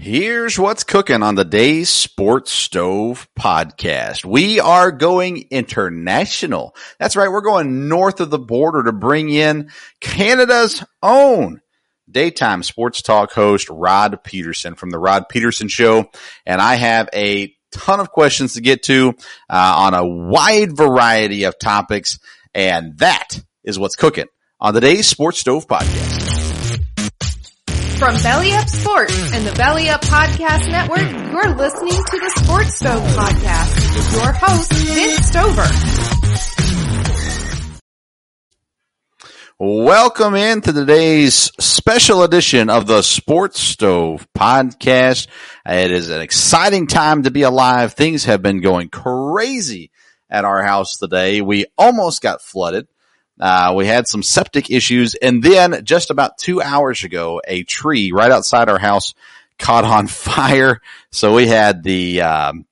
[0.00, 4.24] Here's what's cooking on the Days Sports Stove podcast.
[4.24, 6.76] We are going international.
[7.00, 7.28] That's right.
[7.28, 11.62] We're going north of the border to bring in Canada's own
[12.08, 16.08] daytime sports talk host, Rod Pedersen from the Rod Pedersen Show.
[16.46, 19.14] And I have a ton of questions to get to
[19.50, 22.20] uh, on a wide variety of topics.
[22.54, 24.26] And that is what's cooking
[24.60, 26.27] on the Days Sports Stove podcast.
[27.98, 32.76] From Belly Up Sports and the Belly Up Podcast Network, you're listening to the Sports
[32.76, 35.66] Stove Podcast with your host, Vince Stover.
[39.58, 45.26] Welcome into today's special edition of the Sports Stove podcast.
[45.66, 47.94] It is an exciting time to be alive.
[47.94, 49.90] Things have been going crazy
[50.30, 51.40] at our house today.
[51.40, 52.86] We almost got flooded.
[53.38, 58.12] Uh, we had some septic issues and then just about two hours ago, a tree
[58.12, 59.14] right outside our house
[59.58, 60.80] caught on fire.
[61.10, 62.66] So we had the, um,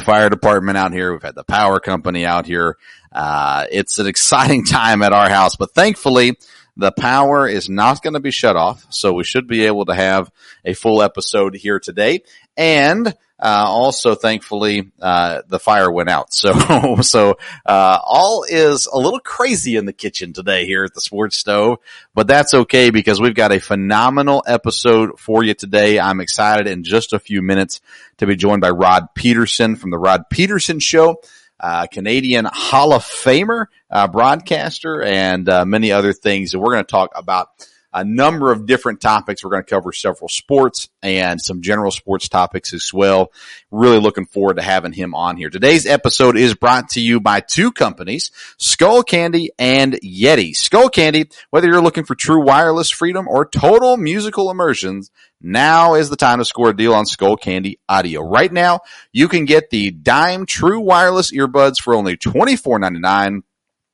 [0.00, 1.12] fire department out here.
[1.12, 2.76] We've had the power company out here.
[3.12, 6.38] Uh, it's an exciting time at our house, but thankfully
[6.76, 8.86] the power is not going to be shut off.
[8.90, 10.30] So we should be able to have
[10.64, 12.22] a full episode here today.
[12.56, 16.28] And uh, also, thankfully, uh, the fire went out.
[16.40, 21.00] So, so uh, all is a little crazy in the kitchen today here at the
[21.00, 21.78] Sports Stove,
[22.14, 26.00] but that's okay because we've got a phenomenal episode for you today.
[26.00, 27.80] I'm excited in just a few minutes
[28.18, 31.20] to be joined by Rod Pedersen from the Rod Pedersen Show.
[31.60, 36.54] Uh, Canadian Hall of Famer, uh, broadcaster, and uh, many other things.
[36.54, 37.48] And we're going to talk about
[37.92, 39.42] a number of different topics.
[39.42, 43.32] We're going to cover several sports and some general sports topics as well.
[43.70, 45.50] Really looking forward to having him on here.
[45.50, 50.54] Today's episode is brought to you by two companies, Skull Candy and Yeti.
[50.54, 55.10] Skull Candy, whether you're looking for true wireless freedom or total musical immersions,
[55.42, 58.20] now is the time to score a deal on Skull Candy Audio.
[58.20, 58.80] Right now,
[59.10, 63.42] you can get the Dime True Wireless earbuds for only $24.99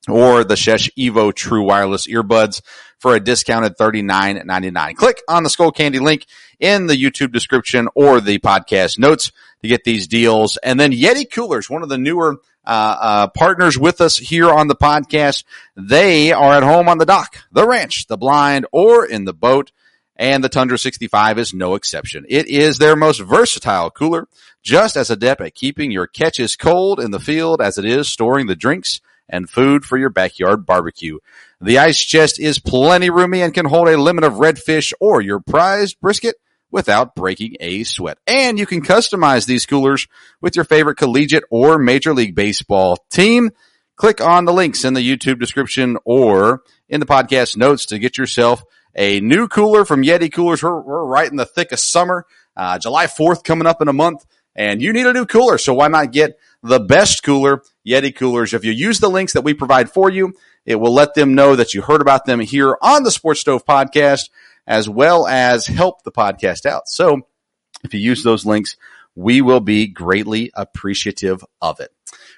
[0.08, 2.62] or the Sesh Evo True Wireless earbuds
[2.98, 4.94] for a discounted $39.99.
[4.94, 6.26] Click on the Skull Candy link
[6.58, 10.56] in the YouTube description or the podcast notes to get these deals.
[10.58, 14.66] And then Yeti Coolers, one of the newer uh, uh, partners with us here on
[14.66, 15.44] the podcast.
[15.76, 19.70] They are at home on the dock, the ranch, the blind, or in the boat.
[20.18, 22.24] And the Tundra 65 is no exception.
[22.28, 24.26] It is their most versatile cooler,
[24.62, 28.46] just as adept at keeping your catches cold in the field as it is storing
[28.46, 31.18] the drinks and food for your backyard barbecue.
[31.60, 35.40] The ice chest is plenty roomy and can hold a limit of redfish or your
[35.40, 36.36] prized brisket
[36.70, 38.18] without breaking a sweat.
[38.26, 40.06] And you can customize these coolers
[40.40, 43.50] with your favorite collegiate or major league baseball team.
[43.96, 48.18] Click on the links in the YouTube description or in the podcast notes to get
[48.18, 48.62] yourself
[48.94, 50.62] a new cooler from Yeti Coolers.
[50.62, 52.26] We're, we're right in the thick of summer.
[52.56, 55.58] Uh, July 4th coming up in a month and you need a new cooler.
[55.58, 58.52] So why not get the best cooler, Yeti coolers?
[58.52, 61.54] If you use the links that we provide for you, it will let them know
[61.54, 64.30] that you heard about them here on the Sports Stove podcast,
[64.66, 66.88] as well as help the podcast out.
[66.88, 67.22] So
[67.84, 68.76] if you use those links,
[69.14, 71.92] we will be greatly appreciative of it.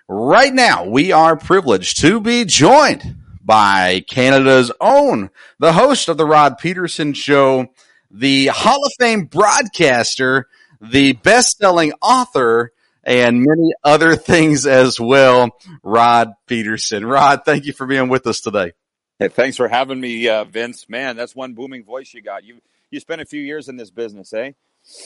[0.07, 6.27] Right now, we are privileged to be joined by Canada's own, the host of the
[6.27, 7.69] Rod Pedersen Show,
[8.11, 10.49] the Hall of Fame broadcaster,
[10.81, 12.73] the best-selling author,
[13.09, 15.51] and many other things as well.
[15.83, 17.07] Rod Pedersen.
[17.07, 18.73] Rod, thank you for being with us today.
[19.19, 20.89] Hey, thanks for having me, uh, Vince.
[20.89, 22.45] Man, that's one booming voice you got.
[22.45, 22.61] You
[22.91, 24.53] you spent a few years in this business, eh?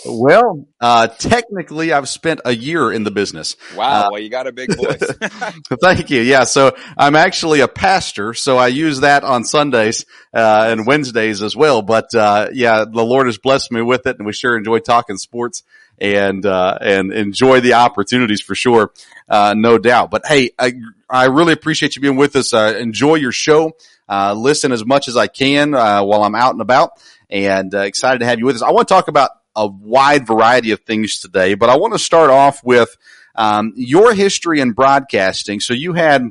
[0.07, 3.57] Well, uh, technically, I've spent a year in the business.
[3.75, 5.01] Wow, Uh, well, you got a big voice.
[5.83, 6.21] Thank you.
[6.21, 6.45] Yeah.
[6.45, 8.35] So I'm actually a pastor.
[8.35, 11.83] So I use that on Sundays, uh, and Wednesdays as well.
[11.83, 15.17] But, uh, yeah, the Lord has blessed me with it and we sure enjoy talking
[15.17, 15.65] sports
[16.03, 18.93] and, uh, and enjoy the opportunities for sure.
[19.29, 20.11] Uh, no doubt.
[20.11, 20.75] But hey, I,
[21.09, 22.53] I really appreciate you being with us.
[22.53, 23.73] Uh, enjoy your show.
[24.09, 26.91] Uh, listen as much as I can, uh, while I'm out and about
[27.31, 28.63] and uh, excited to have you with us.
[28.63, 31.99] I want to talk about a wide variety of things today, but I want to
[31.99, 32.95] start off with,
[33.37, 35.61] um, your history in broadcasting.
[35.61, 36.27] So you had,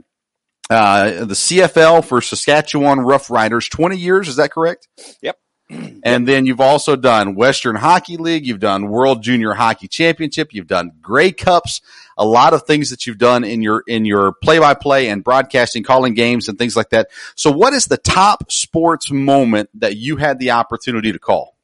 [0.70, 4.28] uh, the CFL for Saskatchewan Roughriders, 20 years.
[4.28, 4.88] Is that correct?
[5.22, 5.38] Yep.
[6.04, 8.48] And then you've also done Western Hockey League.
[8.48, 10.52] You've done World Junior Hockey Championship.
[10.52, 11.82] You've done Grey Cups.
[12.18, 15.24] A lot of things that you've done in your, in your play by play and
[15.24, 17.10] broadcasting, calling games and things like that.
[17.36, 21.56] So what is the top sports moment that you had the opportunity to call?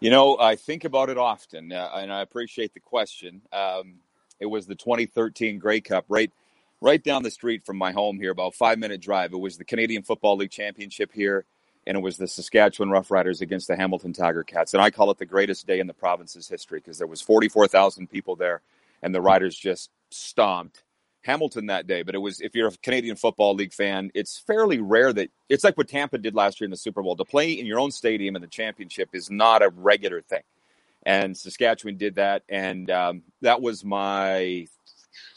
[0.00, 3.42] You know, I think about it often, uh, and I appreciate the question.
[3.52, 3.96] Um,
[4.40, 6.32] it was the 2013 Grey Cup, right,
[6.80, 9.34] right down the street from my home here, about five minute drive.
[9.34, 11.44] It was the Canadian Football League Championship here,
[11.86, 15.18] and it was the Saskatchewan Roughriders against the Hamilton Tiger Cats, and I call it
[15.18, 18.60] the greatest day in the province's history because there was 44,000 people there,
[19.02, 20.82] and the Riders just stomped
[21.22, 22.02] Hamilton that day.
[22.02, 25.64] But it was if you're a Canadian Football League fan, it's fairly rare that it's
[25.64, 27.16] like what Tampa did last year in the Super Bowl.
[27.16, 30.42] To play in your own stadium in the championship is not a regular thing,
[31.04, 34.66] and Saskatchewan did that, and um, that was my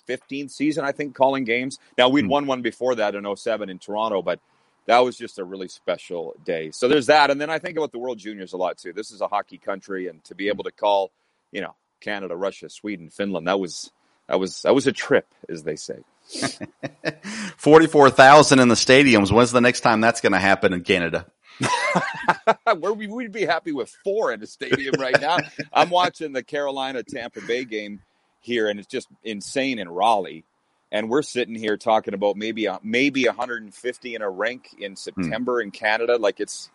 [0.07, 1.77] 15th season, I think, calling games.
[1.97, 4.39] Now we'd won one before that in 07 in Toronto, but
[4.85, 6.71] that was just a really special day.
[6.71, 8.93] So there's that, and then I think about the World Juniors a lot too.
[8.93, 11.11] This is a hockey country, and to be able to call,
[11.51, 13.91] you know, Canada, Russia, Sweden, Finland, that was
[14.27, 15.99] that was that was a trip, as they say.
[17.57, 19.31] Forty-four thousand in the stadiums.
[19.31, 21.27] When's the next time that's going to happen in Canada?
[22.79, 25.37] Where we would be happy with four in the stadium right now.
[25.71, 28.01] I'm watching the Carolina Tampa Bay game
[28.39, 30.45] here, and it's just insane in Raleigh.
[30.93, 35.59] And we're sitting here talking about maybe a, maybe 150 in a rink in September
[35.59, 36.17] in Canada.
[36.17, 36.69] Like it's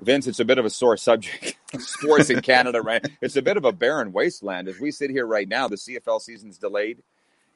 [0.00, 1.56] Vince, it's a bit of a sore subject.
[1.78, 3.02] Sports in Canada, right?
[3.22, 4.68] It's a bit of a barren wasteland.
[4.68, 6.98] As we sit here right now, the CFL season's delayed,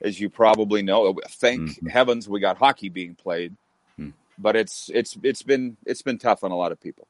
[0.00, 1.14] as you probably know.
[1.28, 1.90] Thank Mhm.
[1.90, 3.54] heavens we got hockey being played,
[3.96, 4.10] Hmm.
[4.38, 7.06] but it's it's it's been it's been tough on a lot of people.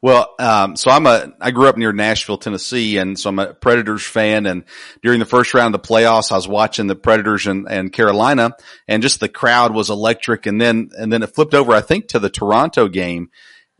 [0.00, 3.54] Well, um, so I'm a, I grew up near Nashville, Tennessee, and so I'm a
[3.54, 4.46] Predators fan.
[4.46, 4.64] And
[5.02, 8.52] during the first round of the playoffs, I was watching the Predators and, and Carolina
[8.86, 10.46] and just the crowd was electric.
[10.46, 13.30] And then, and then it flipped over, I think to the Toronto game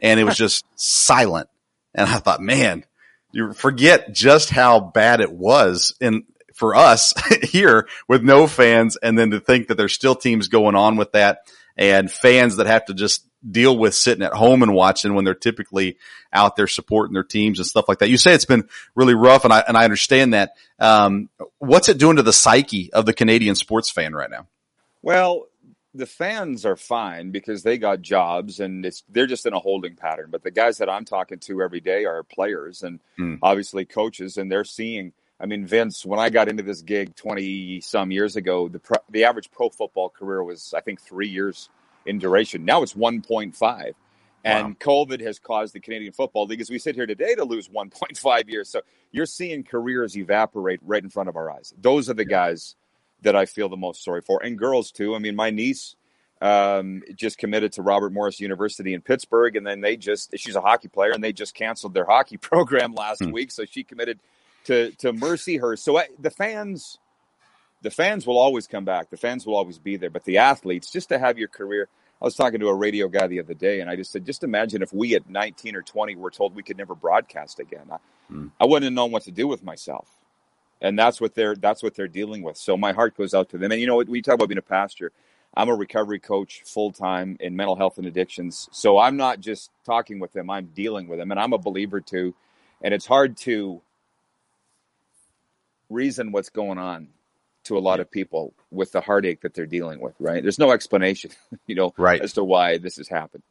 [0.01, 1.49] and it was just silent.
[1.95, 2.85] And I thought, man,
[3.33, 6.25] you forget just how bad it was in,
[6.55, 7.15] for us
[7.45, 8.97] here with no fans.
[8.97, 11.41] And then to think that there's still teams going on with that
[11.79, 15.33] and fans that have to just deal with sitting at home and watching when they're
[15.35, 15.97] typically
[16.33, 18.11] out there supporting their teams and stuff like that.
[18.11, 20.55] You say it's been really rough and I, and I understand that.
[20.81, 24.49] Um, what's it doing to the psyche of the Canadian sports fan right now?
[25.03, 25.47] Well,
[25.95, 29.95] the fans are fine because they got jobs and it's they're just in a holding
[29.95, 30.29] pattern.
[30.31, 33.37] But the guys that I'm talking to every day are players and Hmm.
[33.43, 35.13] obviously coaches, and they're seeing.
[35.41, 38.97] I mean, Vince, when I got into this gig 20 some years ago, the pro,
[39.11, 41.69] the average pro football career was I think three years
[42.07, 42.65] in duration.
[42.65, 43.93] Now it's 1.5.
[44.45, 47.69] And COVID has caused the Canadian Football League, as we sit here today, to lose
[47.69, 48.71] 1.5 years.
[48.71, 48.81] So
[49.13, 51.75] you're seeing careers evaporate right in front of our eyes.
[51.81, 52.77] Those are the guys
[53.23, 55.15] that I feel the most sorry for, and girls too.
[55.15, 55.97] I mean, my niece
[56.41, 60.61] um, just committed to Robert Morris University in Pittsburgh, and then they just she's a
[60.61, 63.33] hockey player, and they just canceled their hockey program last Hmm.
[63.33, 64.21] week, so she committed
[64.69, 65.81] to to Mercyhurst.
[65.81, 66.99] So I, the fans,
[67.83, 69.11] the fans will always come back.
[69.11, 71.89] The fans will always be there, but the athletes, just to have your career.
[72.23, 74.45] I was talking to a radio guy the other day, and I just said, just
[74.45, 77.89] imagine if we at 19 or 20 were told we could never broadcast again.
[77.93, 77.99] I,
[78.31, 78.49] Hmm.
[78.61, 80.09] I wouldn't have known what to do with myself
[80.83, 82.59] and that's what they're that's what they're dealing with.
[82.59, 83.73] So my heart goes out to them.
[83.73, 85.13] And you know, we talk about being a pastor.
[85.57, 88.69] I'm a recovery coach full time in mental health and addictions.
[88.73, 92.01] So I'm not just talking with them; I'm dealing with them, and I'm a believer
[92.01, 92.35] too.
[92.83, 93.83] And it's hard to
[95.91, 97.09] reason what's going on
[97.65, 100.15] to a lot of people with the heartache that they're dealing with.
[100.19, 100.43] Right?
[100.43, 101.31] There's no explanation,
[101.67, 102.21] you know, Right.
[102.21, 103.43] as to why this has happened.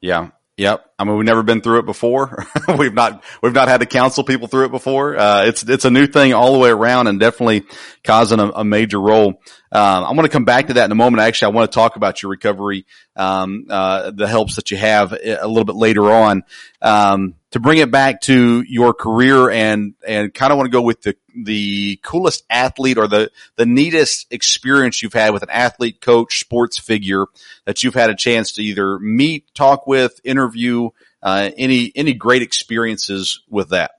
[0.00, 0.30] Yeah.
[0.56, 0.84] Yep.
[0.98, 2.44] I mean, we've never been through it before.
[2.78, 5.16] we've not, we've not had to counsel people through it before.
[5.16, 7.62] Uh, it's, it's a new thing all the way around and definitely
[8.04, 9.40] causing a, a major role.
[9.72, 11.22] Um, I'm going to come back to that in a moment.
[11.22, 12.84] Actually, I want to talk about your recovery,
[13.16, 16.42] um, uh, the helps that you have a little bit later on.
[16.82, 20.82] Um, to bring it back to your career and, and kind of want to go
[20.82, 26.00] with the, the coolest athlete or the, the neatest experience you've had with an athlete,
[26.00, 27.26] coach, sports figure
[27.64, 30.90] that you've had a chance to either meet, talk with, interview,
[31.22, 33.92] uh, any, any great experiences with that.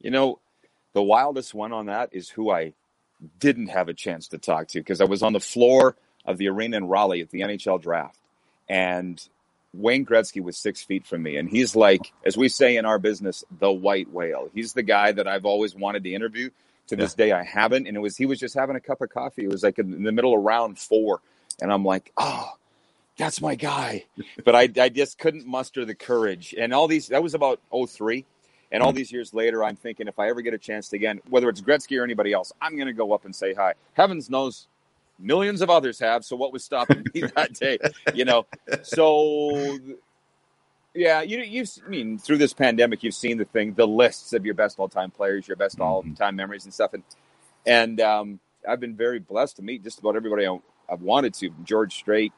[0.00, 0.40] You know,
[0.94, 2.72] the wildest one on that is who I
[3.38, 6.48] didn't have a chance to talk to because I was on the floor of the
[6.48, 8.18] arena in Raleigh at the NHL draft.
[8.68, 9.22] And
[9.74, 11.36] Wayne Gretzky was six feet from me.
[11.36, 14.50] And he's like, as we say in our business, the white whale.
[14.54, 16.50] He's the guy that I've always wanted to interview.
[16.88, 17.86] To this day, I haven't.
[17.86, 19.44] And it was, he was just having a cup of coffee.
[19.44, 21.20] It was like in the middle of round four.
[21.60, 22.52] And I'm like, oh,
[23.18, 24.06] that's my guy.
[24.44, 26.54] But I, I just couldn't muster the courage.
[26.58, 28.24] And all these, that was about 03.
[28.72, 28.96] And all mm.
[28.96, 31.60] these years later, I'm thinking if I ever get a chance to again, whether it's
[31.60, 33.74] Gretzky or anybody else, I'm going to go up and say hi.
[33.92, 34.66] Heavens knows
[35.18, 36.24] millions of others have.
[36.24, 37.78] So what was stopping me that day?
[38.14, 38.46] You know,
[38.82, 39.78] so
[40.94, 44.44] Yeah, you you've I mean through this pandemic, you've seen the thing, the lists of
[44.44, 47.04] your best all time players, your best all time memories and stuff, and
[47.66, 50.58] and um, I've been very blessed to meet just about everybody I,
[50.88, 51.50] have wanted to.
[51.62, 52.32] George Strait,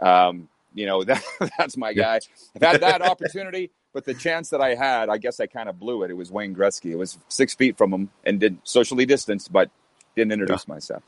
[0.00, 1.22] um, you know that
[1.56, 2.20] that's my guy.
[2.56, 5.78] I've had that opportunity, but the chance that I had, I guess I kind of
[5.78, 6.10] blew it.
[6.10, 6.90] It was Wayne Gretzky.
[6.90, 9.70] It was six feet from him and did socially distanced, but
[10.16, 10.74] didn't introduce yeah.
[10.74, 11.02] myself.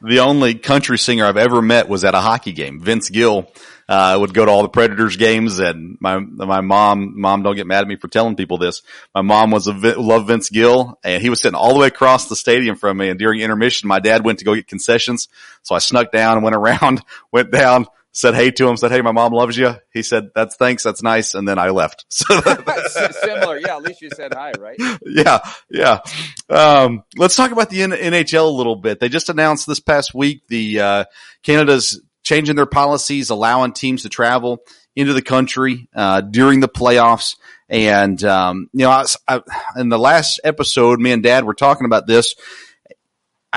[0.00, 2.80] The only country singer I've ever met was at a hockey game.
[2.80, 3.50] Vince Gill
[3.88, 7.66] uh, would go to all the Predators games, and my my mom mom don't get
[7.66, 8.82] mad at me for telling people this.
[9.14, 12.28] My mom was a love Vince Gill, and he was sitting all the way across
[12.28, 13.08] the stadium from me.
[13.08, 15.28] And during intermission, my dad went to go get concessions,
[15.62, 17.02] so I snuck down and went around,
[17.32, 19.74] went down, said hey to him, said, Hey, my mom loves you.
[19.92, 20.82] He said, that's thanks.
[20.82, 21.34] That's nice.
[21.34, 22.04] And then I left.
[22.18, 22.40] So
[23.12, 23.58] similar.
[23.58, 23.76] Yeah.
[23.76, 24.76] At least you said hi, right?
[25.04, 25.38] Yeah.
[25.70, 26.00] Yeah.
[26.48, 29.00] Um, let's talk about the NHL a little bit.
[29.00, 31.04] They just announced this past week the, uh,
[31.42, 34.58] Canada's changing their policies, allowing teams to travel
[34.96, 37.36] into the country, uh, during the playoffs.
[37.68, 39.40] And, um, you know, I, I,
[39.76, 42.34] in the last episode, me and dad were talking about this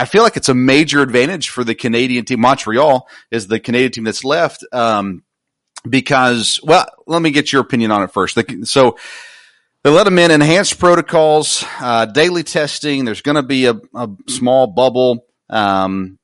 [0.01, 2.41] I feel like it's a major advantage for the Canadian team.
[2.41, 4.65] Montreal is the Canadian team that's left.
[4.73, 5.23] Um,
[5.87, 8.35] because, well, let me get your opinion on it first.
[8.63, 8.97] So
[9.83, 13.05] they let them in enhanced protocols, uh, daily testing.
[13.05, 15.27] There's going to be a, a, small bubble.
[15.51, 16.17] Um,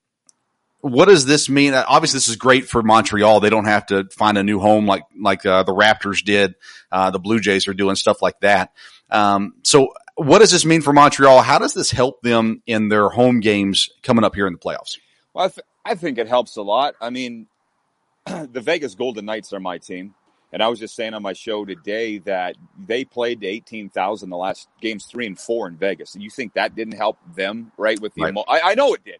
[0.80, 1.76] what does this mean?
[1.76, 3.42] Obviously, this is great for Montreal.
[3.42, 6.56] They don't have to find a new home like like uh, the Raptors did.
[6.92, 8.72] Uh, the Blue Jays are doing stuff like that.
[9.12, 11.42] Um, so what does this mean for Montreal?
[11.42, 14.98] How does this help them in their home games coming up here in the playoffs?
[15.34, 16.96] Well, I, th- I think it helps a lot.
[17.00, 17.48] I mean,
[18.26, 20.16] the Vegas Golden Knights are my team.
[20.54, 22.56] And I was just saying on my show today that
[22.88, 26.16] they played to 18,000 the last games three and four in Vegas.
[26.16, 28.00] And you think that didn't help them, right?
[28.00, 28.30] With the right.
[28.30, 29.20] Emo- I, I, know it did.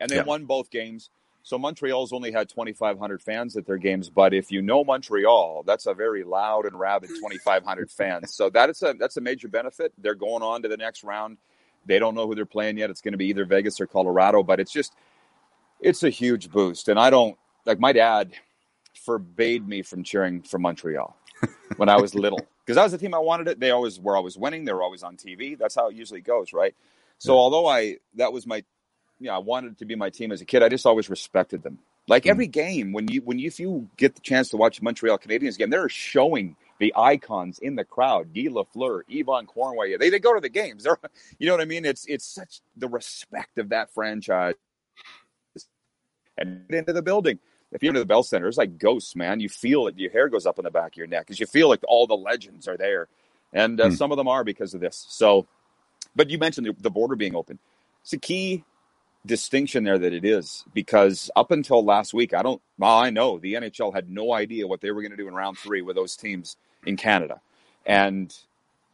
[0.00, 0.24] And they yeah.
[0.24, 1.10] won both games.
[1.44, 5.86] So Montreal's only had 2,500 fans at their games, but if you know Montreal, that's
[5.86, 8.34] a very loud and rabid 2,500 fans.
[8.34, 9.92] So that is a that's a major benefit.
[9.98, 11.38] They're going on to the next round.
[11.84, 12.90] They don't know who they're playing yet.
[12.90, 14.94] It's going to be either Vegas or Colorado, but it's just
[15.80, 16.88] it's a huge boost.
[16.88, 18.32] And I don't like my dad
[19.04, 21.16] forbade me from cheering for Montreal
[21.76, 23.58] when I was little because that was the team I wanted it.
[23.58, 24.64] They always were always winning.
[24.64, 25.58] They were always on TV.
[25.58, 26.74] That's how it usually goes, right?
[27.18, 27.38] So yeah.
[27.40, 28.62] although I that was my
[29.22, 30.64] you know, I wanted to be my team as a kid.
[30.64, 31.78] I just always respected them.
[32.08, 32.50] Like every hmm.
[32.50, 35.70] game, when you when you if you get the chance to watch Montreal Canadiens game,
[35.70, 39.98] they're showing the icons in the crowd: Guy Lafleur, Yvan Cournoyer.
[39.98, 40.82] They they go to the games.
[40.82, 40.98] They're
[41.38, 41.84] you know what I mean.
[41.84, 44.54] It's it's such the respect of that franchise
[46.36, 47.38] and into the building.
[47.70, 49.38] If you're into the Bell Center, it's like ghosts, man.
[49.38, 49.96] You feel it.
[49.96, 52.08] Your hair goes up in the back of your neck because you feel like all
[52.08, 53.06] the legends are there,
[53.52, 53.96] and uh, mm.
[53.96, 55.06] some of them are because of this.
[55.08, 55.46] So,
[56.16, 57.60] but you mentioned the, the border being open.
[58.02, 58.64] It's a key
[59.24, 63.38] distinction there that it is because up until last week, I don't, well, I know
[63.38, 65.96] the NHL had no idea what they were going to do in round three with
[65.96, 67.40] those teams in Canada.
[67.86, 68.36] And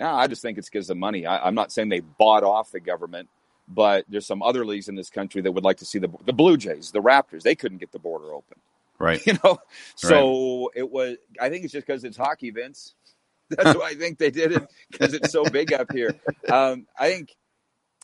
[0.01, 1.27] yeah, I just think it's because of money.
[1.27, 3.29] I, am not saying they bought off the government,
[3.67, 6.33] but there's some other leagues in this country that would like to see the, the
[6.33, 8.59] Blue Jays, the Raptors, they couldn't get the border open.
[8.99, 9.21] Right.
[9.27, 9.59] You know,
[9.95, 10.69] so right.
[10.77, 12.95] it was, I think it's just because it's hockey, Vince.
[13.51, 16.15] That's why I think they did it because it's so big up here.
[16.51, 17.37] Um, I think,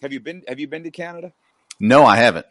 [0.03, 1.33] have you been, have you been to Canada?
[1.81, 2.47] No, I haven't.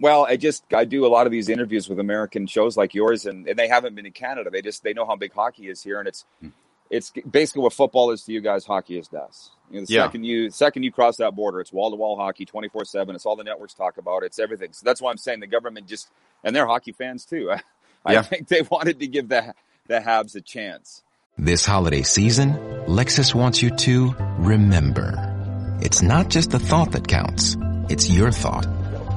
[0.00, 3.26] Well, I just I do a lot of these interviews with American shows like yours,
[3.26, 4.50] and, and they haven't been in Canada.
[4.50, 6.48] They just they know how big hockey is here, and it's hmm.
[6.90, 9.50] it's basically what football is to you guys, hockey is to us.
[9.70, 10.04] You know, the yeah.
[10.04, 13.14] second you second you cross that border, it's wall to wall hockey, twenty four seven.
[13.14, 14.24] It's all the networks talk about.
[14.24, 14.72] It's everything.
[14.72, 16.08] So that's why I'm saying the government just
[16.42, 17.52] and they're hockey fans too.
[18.04, 18.18] I, yeah.
[18.18, 19.54] I think they wanted to give the
[19.86, 21.02] the Habs a chance.
[21.36, 22.52] This holiday season,
[22.86, 25.32] Lexus wants you to remember.
[25.80, 27.56] It's not just the thought that counts;
[27.88, 28.66] it's your thought.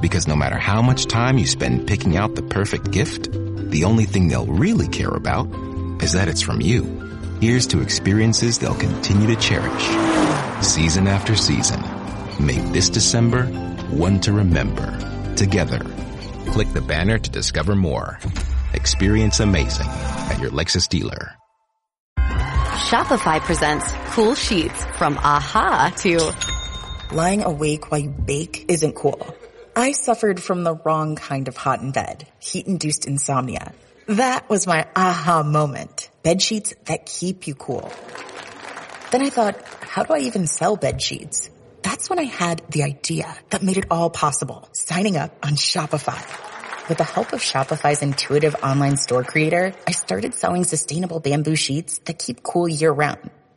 [0.00, 4.04] Because no matter how much time you spend picking out the perfect gift, the only
[4.04, 5.46] thing they'll really care about
[6.02, 6.84] is that it's from you.
[7.40, 9.82] Here's to experiences they'll continue to cherish.
[10.64, 11.80] Season after season.
[12.40, 13.46] Make this December
[13.90, 14.96] one to remember.
[15.36, 15.78] Together.
[16.48, 18.18] Click the banner to discover more.
[18.74, 21.32] Experience amazing at your Lexus dealer.
[22.88, 26.32] Shopify presents cool sheets from aha to
[27.12, 29.34] lying awake while you bake isn't cool.
[29.74, 33.72] I suffered from the wrong kind of hot in bed, heat-induced insomnia.
[34.06, 36.10] That was my aha moment.
[36.22, 37.92] Bed sheets that keep you cool.
[39.10, 41.50] Then I thought, how do I even sell bed sheets?
[41.82, 46.20] That's when I had the idea that made it all possible, signing up on Shopify.
[46.88, 51.98] With the help of Shopify's intuitive online store creator, I started selling sustainable bamboo sheets
[52.06, 53.30] that keep cool year round.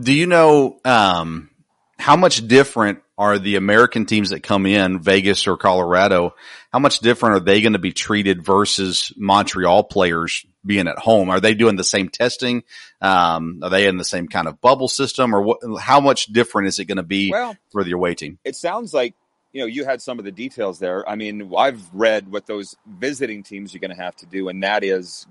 [0.00, 1.50] Do you know um,
[1.98, 6.34] how much different are the American teams that come in, Vegas or Colorado?
[6.72, 11.30] How much different are they going to be treated versus Montreal players being at home?
[11.30, 12.62] Are they doing the same testing?
[13.00, 16.68] Um, are they in the same kind of bubble system, or what, how much different
[16.68, 18.38] is it going to be Well- for the away team?
[18.44, 19.14] it sounds like
[19.52, 21.08] you know you had some of the details there.
[21.08, 24.62] I mean, I've read what those visiting teams are going to have to do, and
[24.62, 25.26] that is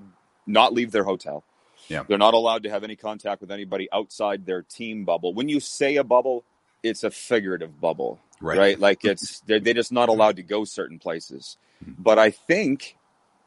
[0.45, 1.43] not leave their hotel.
[1.87, 2.03] Yeah.
[2.07, 5.33] they're not allowed to have any contact with anybody outside their team bubble.
[5.33, 6.43] When you say a bubble,
[6.83, 8.57] it's a figurative bubble, Right.
[8.57, 8.79] right?
[8.79, 11.57] Like it's they're, they're just not allowed to go certain places.
[11.83, 11.91] Hmm.
[11.97, 12.97] But I think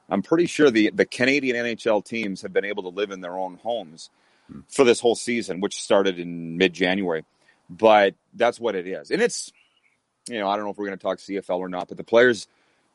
[0.09, 3.37] I'm pretty sure the the Canadian NHL teams have been able to live in their
[3.38, 4.11] own homes
[4.50, 4.61] hmm.
[4.69, 7.25] for this whole season, which started in mid January.
[7.71, 9.53] But that's what it is, and it's
[10.29, 12.05] you know I don't know if we're going to talk CFL or not, but the
[12.05, 12.47] players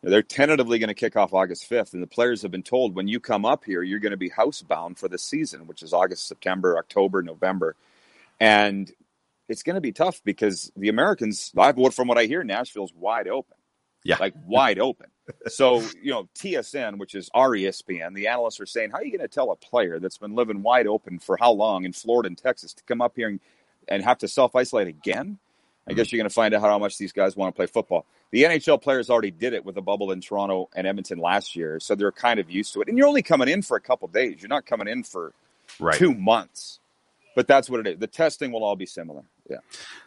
[0.02, 3.08] they're tentatively going to kick off August 5th, and the players have been told when
[3.08, 6.28] you come up here, you're going to be housebound for the season, which is August,
[6.28, 7.76] September, October, November,
[8.40, 8.92] and
[9.50, 13.28] it's going to be tough because the Americans, I- from what I hear, Nashville's wide
[13.28, 13.58] open,
[14.04, 14.18] Yeah.
[14.20, 15.08] like wide open.
[15.48, 19.12] So you know, TSN, which is our ESPN, the analysts are saying, how are you
[19.18, 22.28] going to tell a player that's been living wide open for how long in Florida
[22.28, 23.40] and Texas to come up here and,
[23.88, 25.40] and have to self isolate again?
[25.90, 28.06] I guess you're going to find out how much these guys want to play football.
[28.32, 31.80] The NHL players already did it with a bubble in Toronto and Edmonton last year,
[31.80, 32.88] so they're kind of used to it.
[32.88, 34.36] And you're only coming in for a couple days.
[34.40, 35.34] You're not coming in for
[35.80, 35.96] Right.
[35.96, 36.80] two months.
[37.36, 38.00] But that's what it is.
[38.00, 39.24] The testing will all be similar.
[39.50, 39.58] Yeah.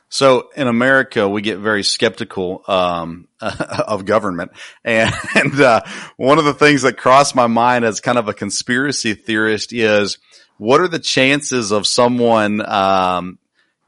[0.08, 4.52] So in America, we get very skeptical um, of government,
[4.84, 5.80] and, and uh,
[6.16, 10.18] one of the things that crossed my mind as kind of a conspiracy theorist is,
[10.58, 13.38] what are the chances of someone um,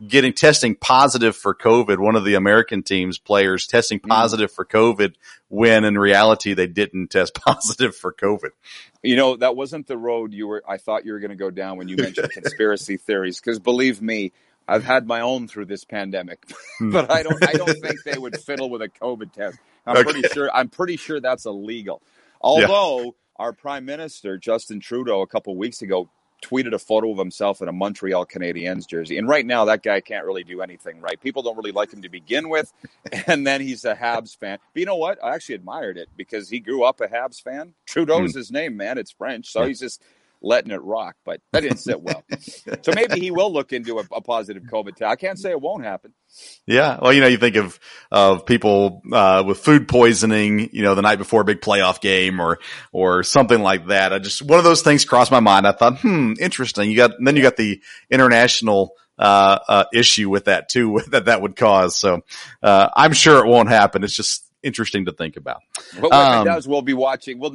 [0.06, 1.98] getting testing positive for COVID?
[1.98, 4.08] One of the American teams players testing mm.
[4.08, 5.14] positive for COVID
[5.48, 8.50] when in reality they didn't test positive for COVID.
[9.02, 11.50] You know, that wasn't the road you were I thought you were going to go
[11.50, 14.32] down when you mentioned conspiracy theories because believe me,
[14.66, 16.44] I've had my own through this pandemic.
[16.78, 16.90] Hmm.
[16.90, 19.58] but I don't I don't think they would fiddle with a COVID test.
[19.86, 20.10] I'm Okay.
[20.10, 22.02] pretty sure I'm pretty sure that's illegal.
[22.40, 26.10] Although our prime minister Justin Trudeau a couple weeks ago
[26.44, 29.18] tweeted a photo of himself in a Montreal Canadiens jersey.
[29.18, 31.20] And right now that guy can't really do anything right.
[31.20, 32.72] People don't really like him to begin with
[33.26, 34.58] and then he's a Habs fan.
[34.72, 35.22] But you know what?
[35.22, 37.74] I actually admired it because he grew up a Habs fan.
[37.86, 38.38] Trudeau's hmm.
[38.38, 38.98] his name, man.
[38.98, 40.02] It's French, so he's just
[40.44, 41.16] letting it rock.
[41.24, 42.22] But that didn't sit well.
[42.82, 45.10] so maybe he will look into a, a positive COVID test.
[45.10, 46.12] I can't say it won't happen.
[46.66, 46.98] Yeah.
[47.00, 47.78] Well, you know, you think of,
[48.10, 52.40] of people, uh, with food poisoning, you know, the night before a big playoff game
[52.40, 52.58] or,
[52.92, 54.12] or something like that.
[54.12, 55.66] I just, one of those things crossed my mind.
[55.66, 56.90] I thought, hmm, interesting.
[56.90, 57.80] You got, then you got the
[58.10, 61.96] international, uh, uh, issue with that too, that that would cause.
[61.96, 62.22] So,
[62.62, 64.02] uh, I'm sure it won't happen.
[64.02, 65.60] It's just interesting to think about.
[66.00, 67.38] But when Um, it does, we'll be watching.
[67.38, 67.54] Well,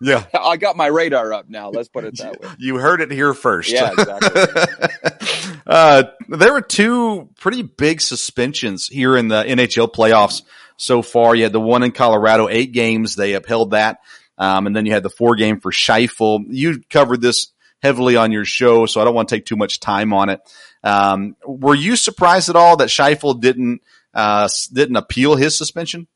[0.00, 0.24] Yeah.
[0.34, 1.70] I got my radar up now.
[1.70, 2.48] Let's put it that way.
[2.58, 3.70] You heard it here first.
[3.70, 5.58] Yeah, exactly.
[5.66, 10.42] uh, there were two pretty big suspensions here in the NHL playoffs
[10.76, 11.34] so far.
[11.34, 13.16] You had the one in Colorado, eight games.
[13.16, 13.98] They upheld that.
[14.38, 16.44] Um, and then you had the four game for Scheifele.
[16.50, 19.80] You covered this heavily on your show, so I don't want to take too much
[19.80, 20.40] time on it.
[20.84, 23.80] Um, were you surprised at all that Scheifele didn't,
[24.12, 26.06] uh, didn't appeal his suspension?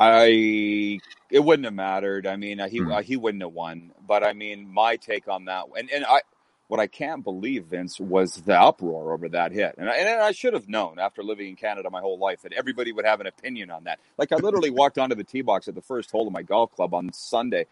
[0.00, 1.00] I
[1.30, 2.26] it wouldn't have mattered.
[2.26, 2.90] I mean, he Hmm.
[2.90, 3.92] uh, he wouldn't have won.
[4.06, 6.22] But I mean, my take on that, and and I
[6.68, 9.74] what I can't believe, Vince, was the uproar over that hit.
[9.78, 12.52] And I, and I should have known after living in Canada my whole life that
[12.54, 14.00] everybody would have an opinion on that.
[14.18, 16.72] Like I literally walked onto the tee box at the first hole of my golf
[16.74, 17.66] club on Sunday.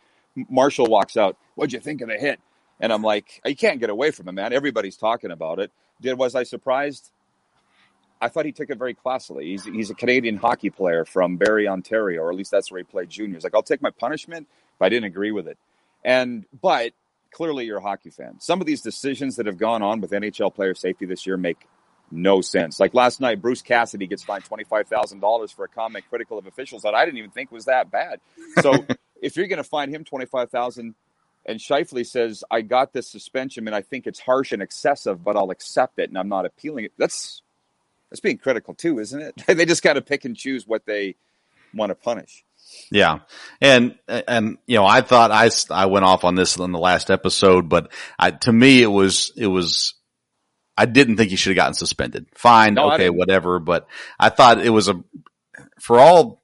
[0.50, 1.36] Marshall walks out.
[1.56, 2.40] What'd you think of the hit?
[2.80, 4.52] And I'm like, you can't get away from it, man.
[4.52, 5.72] Everybody's talking about it.
[6.00, 7.10] Did was I surprised?
[8.20, 9.44] I thought he took it very classily.
[9.44, 12.84] He's he's a Canadian hockey player from Barrie, Ontario, or at least that's where he
[12.84, 13.44] played juniors.
[13.44, 14.48] Like, I'll take my punishment,
[14.78, 15.58] but I didn't agree with it.
[16.04, 16.92] And but
[17.32, 18.40] clearly, you're a hockey fan.
[18.40, 21.66] Some of these decisions that have gone on with NHL player safety this year make
[22.10, 22.80] no sense.
[22.80, 26.38] Like last night, Bruce Cassidy gets fined twenty five thousand dollars for a comment critical
[26.38, 28.20] of officials that I didn't even think was that bad.
[28.62, 28.86] So
[29.20, 30.94] if you're going to fine him twenty five thousand,
[31.44, 35.36] and Scheifele says, "I got this suspension, and I think it's harsh and excessive, but
[35.36, 37.42] I'll accept it, and I'm not appealing it." That's
[38.10, 39.34] that's being critical too, isn't it?
[39.46, 41.16] they just got to pick and choose what they
[41.74, 42.44] want to punish.
[42.90, 43.20] Yeah.
[43.60, 47.10] And, and, you know, I thought I, I went off on this in the last
[47.10, 49.94] episode, but I, to me, it was, it was,
[50.76, 52.26] I didn't think he should have gotten suspended.
[52.34, 52.74] Fine.
[52.74, 53.08] No, okay.
[53.08, 53.58] Whatever.
[53.60, 53.86] But
[54.18, 55.02] I thought it was a,
[55.80, 56.42] for all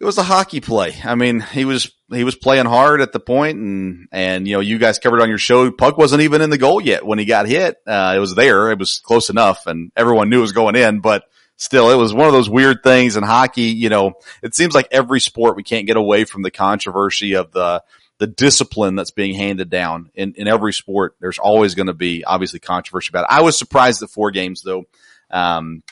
[0.00, 0.96] it was a hockey play.
[1.04, 4.60] I mean, he was he was playing hard at the point, and and you know,
[4.60, 5.70] you guys covered on your show.
[5.70, 7.76] Puck wasn't even in the goal yet when he got hit.
[7.86, 8.70] Uh, it was there.
[8.70, 11.00] It was close enough, and everyone knew it was going in.
[11.00, 11.24] But
[11.56, 13.64] still, it was one of those weird things in hockey.
[13.64, 17.52] You know, it seems like every sport we can't get away from the controversy of
[17.52, 17.82] the
[18.16, 21.14] the discipline that's being handed down in in every sport.
[21.20, 23.34] There's always going to be obviously controversy about it.
[23.34, 24.84] I was surprised at four games though.
[25.30, 25.82] Um,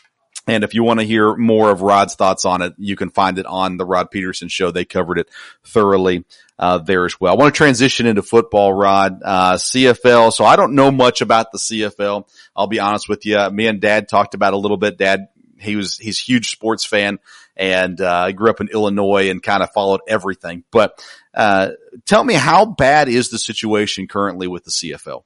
[0.48, 3.38] and if you want to hear more of Rod's thoughts on it, you can find
[3.38, 4.70] it on the Rod Pedersen show.
[4.70, 5.28] They covered it
[5.62, 6.24] thoroughly
[6.58, 7.34] uh, there as well.
[7.34, 9.20] I want to transition into football, Rod.
[9.22, 10.32] Uh, CFL.
[10.32, 12.26] So I don't know much about the CFL.
[12.56, 13.50] I'll be honest with you.
[13.50, 14.96] Me and Dad talked about a little bit.
[14.96, 17.18] Dad, he was he's huge sports fan
[17.54, 20.64] and uh, grew up in Illinois and kind of followed everything.
[20.70, 21.72] But uh,
[22.06, 25.24] tell me, how bad is the situation currently with the CFL?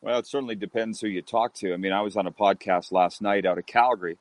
[0.00, 1.72] Well, it certainly depends who you talk to.
[1.72, 4.18] I mean, I was on a podcast last night out of Calgary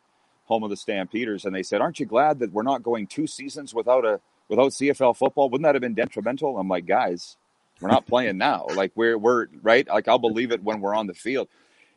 [0.48, 3.28] home of the Stampeders, and they said, "Aren't you glad that we're not going two
[3.28, 5.50] seasons without a without CFL football?
[5.50, 7.38] Wouldn't that have been detrimental?" I'm like, guys,
[7.82, 8.68] we're not playing now.
[8.76, 9.88] Like we're we're right.
[9.88, 11.48] Like I'll believe it when we're on the field.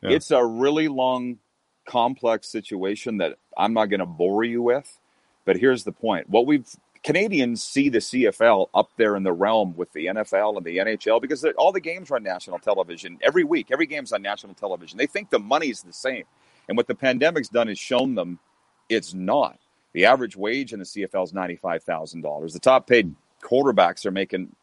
[0.01, 0.11] Yeah.
[0.11, 1.37] It's a really long,
[1.85, 4.99] complex situation that I'm not going to bore you with.
[5.45, 6.67] But here's the point: what we've
[7.03, 11.19] Canadians see the CFL up there in the realm with the NFL and the NHL
[11.19, 13.69] because all the games are on national television every week.
[13.71, 14.97] Every game's on national television.
[14.97, 16.25] They think the money's the same.
[16.71, 18.39] And what the pandemic's done is shown them
[18.87, 19.59] it's not.
[19.91, 22.53] The average wage in the CFL is $95,000.
[22.53, 24.55] The top paid quarterbacks are making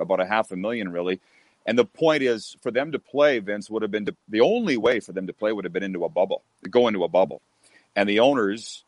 [0.00, 1.20] about a half a million, really.
[1.64, 4.76] And the point is, for them to play, Vince would have been to, the only
[4.76, 7.40] way for them to play would have been into a bubble, go into a bubble.
[7.94, 8.82] And the owners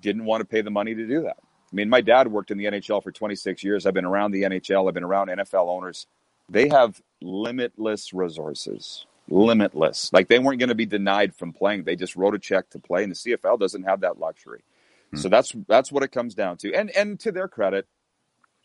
[0.00, 1.36] didn't want to pay the money to do that.
[1.40, 3.84] I mean, my dad worked in the NHL for 26 years.
[3.84, 6.06] I've been around the NHL, I've been around NFL owners.
[6.48, 10.12] They have limitless resources limitless.
[10.12, 11.84] Like they weren't going to be denied from playing.
[11.84, 14.62] They just wrote a check to play, and the CFL doesn't have that luxury.
[15.10, 15.18] Hmm.
[15.18, 16.74] So that's that's what it comes down to.
[16.74, 17.86] And and to their credit,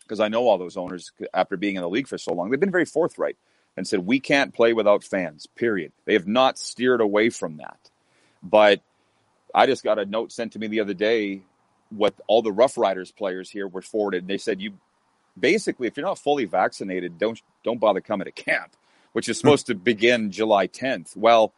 [0.02, 2.60] because I know all those owners after being in the league for so long, they've
[2.60, 3.36] been very forthright
[3.76, 5.46] and said we can't play without fans.
[5.46, 5.92] Period.
[6.04, 7.90] They have not steered away from that.
[8.42, 8.82] But
[9.54, 11.42] I just got a note sent to me the other day.
[11.90, 14.22] What all the Roughriders players here were forwarded.
[14.22, 14.74] And they said you
[15.38, 18.76] basically, if you're not fully vaccinated, don't don't bother coming to camp
[19.14, 21.16] which is supposed to begin July 10th.
[21.16, 21.52] Well,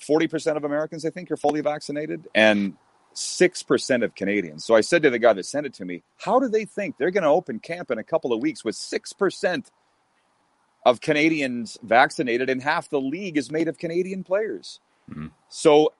[0.00, 2.74] 40% of Americans, I think, are fully vaccinated, and
[3.14, 4.64] 6% of Canadians.
[4.64, 6.96] So I said to the guy that sent it to me, how do they think
[6.96, 9.66] they're going to open camp in a couple of weeks with 6%
[10.86, 14.80] of Canadians vaccinated and half the league is made of Canadian players?
[15.10, 15.28] Mm-hmm.
[15.50, 15.92] So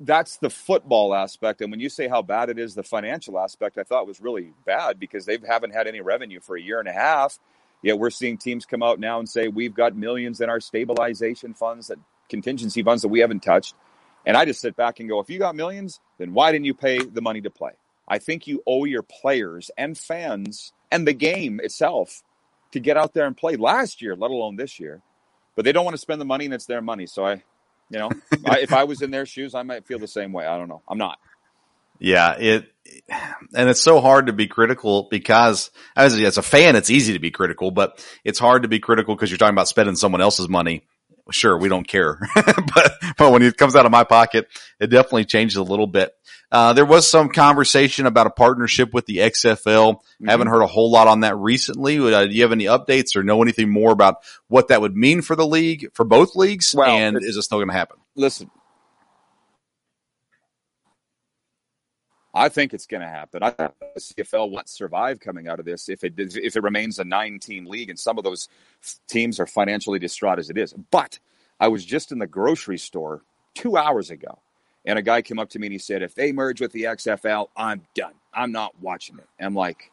[0.00, 1.62] that's the football aspect.
[1.62, 4.52] And when you say how bad it is, the financial aspect, I thought was really
[4.66, 7.38] bad because they haven't had any revenue for a year and a half.
[7.82, 11.54] Yet we're seeing teams come out now and say we've got millions in our stabilization
[11.54, 13.74] funds, that contingency funds that we haven't touched.
[14.24, 16.74] And I just sit back and go, if you got millions, then why didn't you
[16.74, 17.72] pay the money to play?
[18.08, 22.22] I think you owe your players and fans and the game itself
[22.72, 25.02] to get out there and play last year, let alone this year.
[25.56, 27.06] But they don't want to spend the money and it's their money.
[27.06, 27.42] So I,
[27.90, 28.10] you know,
[28.46, 30.46] I, if I was in their shoes, I might feel the same way.
[30.46, 30.82] I don't know.
[30.88, 31.18] I'm not.
[32.02, 32.66] Yeah, it
[33.54, 37.18] and it's so hard to be critical because as, as a fan, it's easy to
[37.18, 40.48] be critical, but it's hard to be critical because you're talking about spending someone else's
[40.48, 40.86] money.
[41.30, 44.48] Sure, we don't care, but but when it comes out of my pocket,
[44.80, 46.12] it definitely changes a little bit.
[46.50, 49.94] Uh, there was some conversation about a partnership with the XFL.
[49.94, 50.28] Mm-hmm.
[50.28, 51.98] Haven't heard a whole lot on that recently.
[51.98, 54.16] Uh, do you have any updates or know anything more about
[54.48, 56.74] what that would mean for the league, for both leagues?
[56.76, 57.98] Well, and is it still going to happen?
[58.16, 58.50] Listen,
[62.34, 63.42] I think it's going to happen.
[63.42, 66.98] I think the CFL won't survive coming out of this if it if it remains
[66.98, 68.48] a nine team league, and some of those
[69.06, 70.72] teams are financially distraught as it is.
[70.90, 71.18] But
[71.60, 73.22] I was just in the grocery store
[73.54, 74.38] two hours ago,
[74.86, 76.84] and a guy came up to me and he said, "If they merge with the
[76.84, 78.14] XFL, I'm done.
[78.32, 79.92] I'm not watching it." I'm like,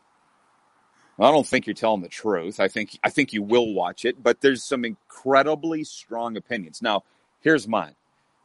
[1.20, 2.62] I don't think you're telling the truth.
[2.62, 6.82] I think I think you will watch it, but there's some incredibly strong opinions.
[6.82, 7.04] Now,
[7.42, 7.96] here's mine.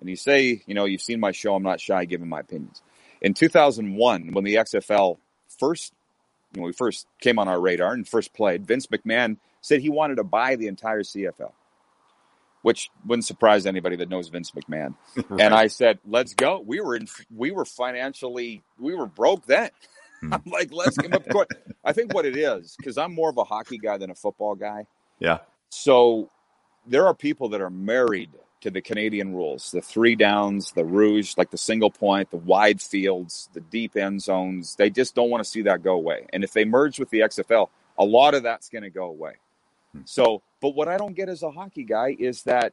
[0.00, 1.54] And you say, you know, you've seen my show.
[1.54, 2.83] I'm not shy giving my opinions.
[3.20, 5.18] In 2001, when the XFL
[5.59, 5.92] first,
[6.53, 10.16] when we first came on our radar and first played, Vince McMahon said he wanted
[10.16, 11.53] to buy the entire CFL,
[12.62, 14.94] which wouldn't surprise anybody that knows Vince McMahon.
[15.29, 15.40] right.
[15.40, 19.70] And I said, "Let's go." We were in, we were financially, we were broke then.
[20.20, 20.33] Hmm.
[20.35, 21.48] I'm like, let's give up court.
[21.85, 24.55] I think what it is, because I'm more of a hockey guy than a football
[24.55, 24.87] guy.
[25.18, 25.38] Yeah.
[25.70, 26.31] So
[26.87, 28.31] there are people that are married
[28.64, 32.81] to the Canadian rules the three downs, the rouge, like the single point, the wide
[32.81, 34.74] fields, the deep end zones.
[34.77, 36.27] They just don't want to see that go away.
[36.33, 39.35] And if they merge with the XFL, a lot of that's going to go away.
[39.92, 40.00] Hmm.
[40.07, 42.72] So, but what I don't get as a hockey guy is that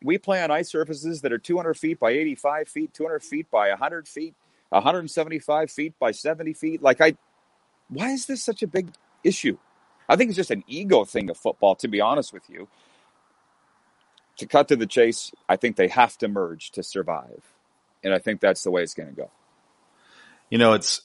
[0.00, 3.68] we play on ice surfaces that are 200 feet by 85 feet, 200 feet by
[3.70, 4.34] 100 feet.
[4.70, 6.82] 175 feet by 70 feet.
[6.82, 7.16] Like I,
[7.88, 8.90] why is this such a big
[9.22, 9.58] issue?
[10.08, 12.68] I think it's just an ego thing of football, to be honest with you.
[14.38, 17.42] To cut to the chase, I think they have to merge to survive.
[18.04, 19.30] And I think that's the way it's going to go.
[20.50, 21.00] You know, it's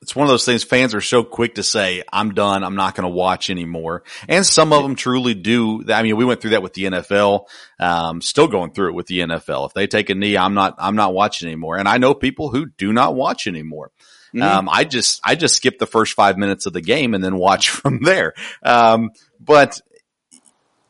[0.00, 2.64] it's one of those things fans are so quick to say, I'm done.
[2.64, 4.02] I'm not going to watch anymore.
[4.28, 5.84] And some of them truly do.
[5.88, 7.46] I mean, we went through that with the NFL.
[7.78, 9.66] Um, still going through it with the NFL.
[9.66, 11.76] If they take a knee, I'm not, I'm not watching anymore.
[11.76, 13.90] And I know people who do not watch anymore.
[14.34, 14.42] Mm-hmm.
[14.42, 17.36] Um, I just, I just skip the first five minutes of the game and then
[17.36, 18.32] watch from there.
[18.62, 19.80] Um, but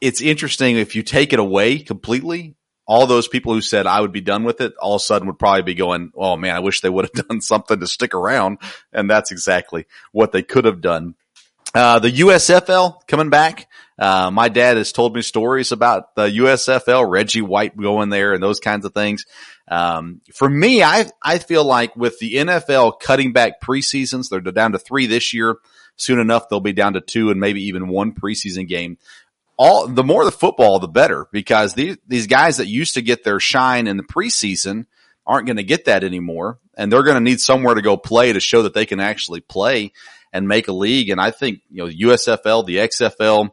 [0.01, 2.55] it's interesting if you take it away completely
[2.91, 5.29] all those people who said I would be done with it all of a sudden
[5.29, 8.15] would probably be going, Oh man, I wish they would have done something to stick
[8.15, 8.59] around.
[8.93, 11.15] And that's exactly what they could have done.
[11.73, 13.69] Uh, the USFL coming back.
[13.97, 18.43] Uh, my dad has told me stories about the USFL, Reggie White going there and
[18.43, 19.25] those kinds of things.
[19.69, 24.73] Um, for me, I, I feel like with the NFL cutting back preseasons, they're down
[24.73, 25.59] to three this year.
[25.95, 28.97] Soon enough, they'll be down to two and maybe even one preseason game
[29.61, 33.25] all the more the football, the better because these these guys that used to get
[33.25, 34.87] their shine in the preseason
[35.27, 38.33] aren't going to get that anymore, and they're going to need somewhere to go play
[38.33, 39.93] to show that they can actually play
[40.33, 41.11] and make a league.
[41.11, 43.51] And I think you know the USFL, the XFL,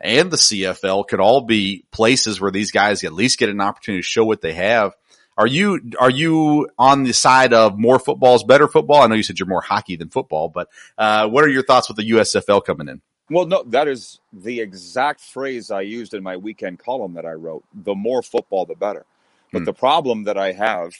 [0.00, 4.00] and the CFL could all be places where these guys at least get an opportunity
[4.00, 4.94] to show what they have.
[5.36, 9.02] Are you are you on the side of more football is better football?
[9.02, 11.88] I know you said you're more hockey than football, but uh, what are your thoughts
[11.88, 13.02] with the USFL coming in?
[13.30, 17.32] Well, no, that is the exact phrase I used in my weekend column that I
[17.32, 17.64] wrote.
[17.72, 19.06] The more football, the better.
[19.52, 19.66] But mm.
[19.66, 20.92] the problem that I have,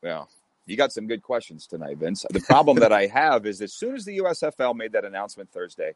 [0.00, 0.28] well,
[0.66, 2.24] you got some good questions tonight, Vince.
[2.30, 5.94] The problem that I have is as soon as the USFL made that announcement Thursday,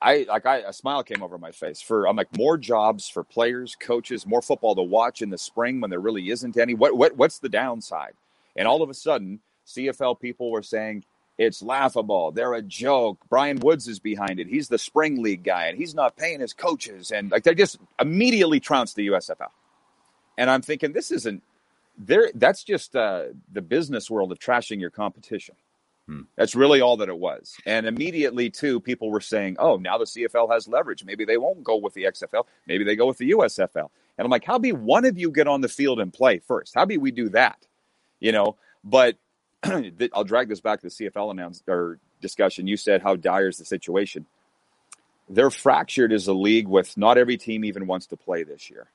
[0.00, 3.24] I like I, a smile came over my face for I'm like more jobs for
[3.24, 6.74] players, coaches, more football to watch in the spring when there really isn't any.
[6.74, 8.12] What what what's the downside?
[8.54, 11.04] And all of a sudden, CFL people were saying,
[11.38, 12.30] it's laughable.
[12.32, 13.18] They're a joke.
[13.28, 14.46] Brian Woods is behind it.
[14.46, 17.10] He's the spring league guy, and he's not paying his coaches.
[17.10, 19.48] And like they just immediately trounced the USFL.
[20.38, 21.42] And I'm thinking this isn't
[21.98, 22.30] there.
[22.34, 25.56] That's just uh, the business world of trashing your competition.
[26.06, 26.22] Hmm.
[26.36, 27.56] That's really all that it was.
[27.66, 31.04] And immediately, too, people were saying, "Oh, now the CFL has leverage.
[31.04, 32.46] Maybe they won't go with the XFL.
[32.66, 35.48] Maybe they go with the USFL." And I'm like, "How be one of you get
[35.48, 36.74] on the field and play first?
[36.74, 37.66] How be we do that?"
[38.20, 38.56] You know.
[38.84, 39.16] But
[40.14, 42.66] I'll drag this back to the CFL announce or discussion.
[42.66, 44.26] You said how dire is the situation.
[45.28, 48.88] They're fractured as a league with not every team even wants to play this year.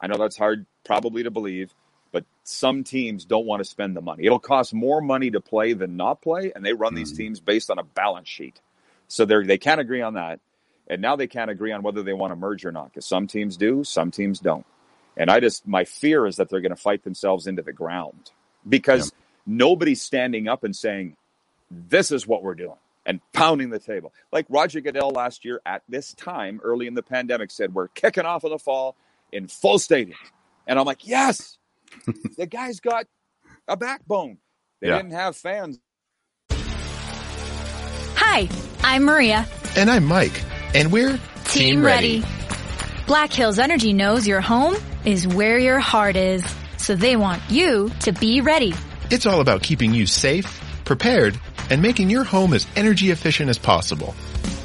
[0.00, 1.72] I know that's hard probably to believe,
[2.12, 4.24] but some teams don't want to spend the money.
[4.24, 6.96] It'll cost more money to play than not play, and they run mm-hmm.
[6.96, 8.60] these teams based on a balance sheet.
[9.08, 10.40] So they they can't agree on that.
[10.88, 13.26] And now they can't agree on whether they want to merge or not because some
[13.26, 14.66] teams do, some teams don't.
[15.16, 18.30] And I just, my fear is that they're going to fight themselves into the ground
[18.68, 19.12] because
[19.46, 21.16] nobody's standing up and saying,
[21.70, 24.12] this is what we're doing and pounding the table.
[24.32, 28.24] Like Roger Goodell last year at this time, early in the pandemic, said, We're kicking
[28.24, 28.96] off in the fall
[29.32, 30.18] in full stadium.
[30.66, 31.58] And I'm like, Yes,
[32.36, 33.06] the guy's got
[33.68, 34.38] a backbone.
[34.80, 34.96] They yeah.
[34.96, 35.78] didn't have fans.
[38.18, 38.48] Hi,
[38.82, 39.46] I'm Maria.
[39.76, 40.42] And I'm Mike.
[40.74, 42.20] And we're Team, Team ready.
[42.20, 42.32] ready.
[43.06, 46.44] Black Hills Energy knows your home is where your heart is.
[46.76, 48.74] So they want you to be ready
[49.10, 51.38] it's all about keeping you safe, prepared,
[51.70, 54.14] and making your home as energy efficient as possible.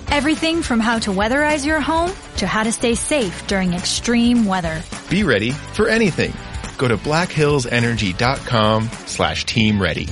[0.09, 4.81] Everything from how to weatherize your home to how to stay safe during extreme weather.
[5.09, 6.33] Be ready for anything.
[6.77, 10.07] Go to blackhillsenergy.com slash team ready.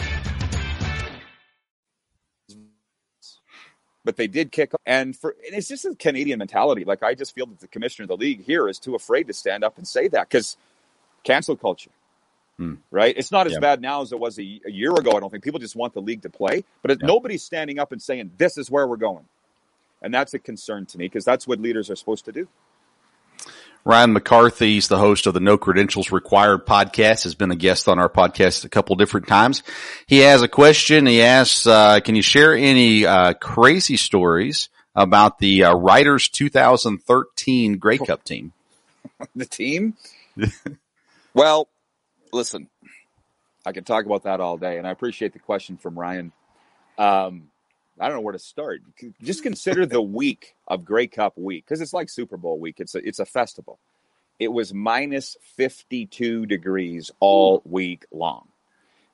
[4.05, 6.85] But they did kick and for and it's just a Canadian mentality.
[6.85, 9.33] Like I just feel that the commissioner of the league here is too afraid to
[9.33, 10.57] stand up and say that because
[11.23, 11.91] cancel culture.
[12.59, 12.73] Hmm.
[12.91, 13.15] Right?
[13.17, 13.59] It's not as yeah.
[13.59, 15.13] bad now as it was a, a, year ago.
[15.15, 17.07] I don't think people just want the league to play, but it, yeah.
[17.07, 19.23] nobody's standing up and saying this is where we're going,
[20.01, 22.49] and that's a concern to me because that's what leaders are supposed to do.
[23.85, 27.87] Ryan McCarthy, he's the host of the No Credentials Required podcast, has been a guest
[27.87, 29.63] on our podcast a couple different times.
[30.05, 31.05] He has a question.
[31.05, 37.77] He asks, uh, can you share any uh, crazy stories about the uh, Riders 2013
[37.77, 38.51] Grey Cup team?
[39.35, 39.95] the team?
[41.33, 41.69] well,
[42.31, 42.69] listen,
[43.65, 46.31] I can talk about that all day, and I appreciate the question from Ryan.
[46.97, 47.49] Um,
[47.99, 48.81] I don't know where to start.
[49.21, 52.79] Just consider the week of Grey Cup week because it's like Super Bowl week.
[52.79, 53.79] It's a it's a festival.
[54.39, 58.47] It was minus fifty two degrees all week long,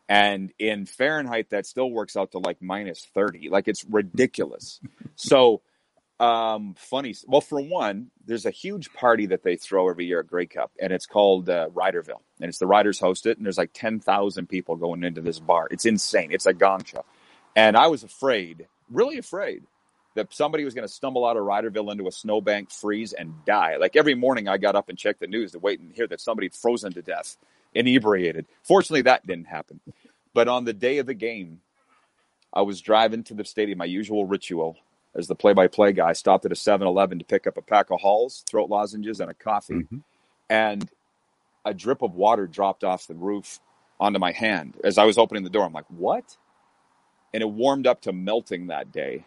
[0.08, 3.50] and in Fahrenheit that still works out to like minus thirty.
[3.50, 4.80] Like it's ridiculous.
[5.16, 5.62] so
[6.20, 7.14] Um, funny.
[7.28, 10.72] Well, for one, there's a huge party that they throw every year at Grey Cup,
[10.80, 14.00] and it's called uh, Riderville, and it's the Riders host it, and there's like ten
[14.00, 15.68] thousand people going into this bar.
[15.72, 16.32] It's insane.
[16.32, 16.84] It's a gong
[17.56, 19.64] and I was afraid, really afraid,
[20.16, 23.76] that somebody was going to stumble out of Riderville into a snowbank, freeze, and die.
[23.78, 26.22] Like every morning, I got up and checked the news to wait and hear that
[26.22, 27.36] somebody had frozen to death,
[27.74, 28.46] inebriated.
[28.64, 29.82] Fortunately, that didn't happen.
[30.34, 31.60] But on the day of the game,
[32.54, 34.78] I was driving to the stadium, my usual ritual
[35.16, 36.14] as the play-by-play guy.
[36.14, 39.36] Stopped at a 7-Eleven to pick up a pack of Halls, throat lozenges, and a
[39.36, 39.98] coffee, Mm-hmm.
[40.50, 40.90] and
[41.66, 43.60] a drip of water dropped off the roof
[44.00, 45.66] onto my hand as I was opening the door.
[45.66, 46.38] I'm like, "What?"
[47.34, 49.26] And it warmed up to melting that day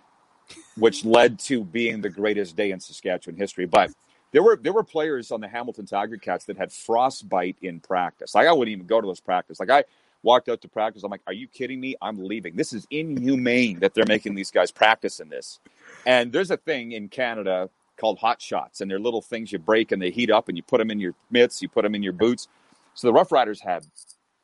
[0.76, 3.66] which led to being the greatest day in Saskatchewan history.
[3.66, 3.92] But
[4.32, 8.34] there were there were players on the Hamilton Tiger Cats that had frostbite in practice.
[8.34, 9.60] Like I wouldn't even go to those practice.
[9.60, 9.84] Like I
[10.22, 11.02] walked out to practice.
[11.04, 11.94] I'm like, are you kidding me?
[12.02, 12.56] I'm leaving.
[12.56, 15.60] This is inhumane that they're making these guys practice in this.
[16.06, 19.90] And there's a thing in Canada called hot shots, and they're little things you break
[19.92, 22.02] and they heat up, and you put them in your mitts, you put them in
[22.02, 22.48] your boots.
[22.94, 23.86] So the Roughriders had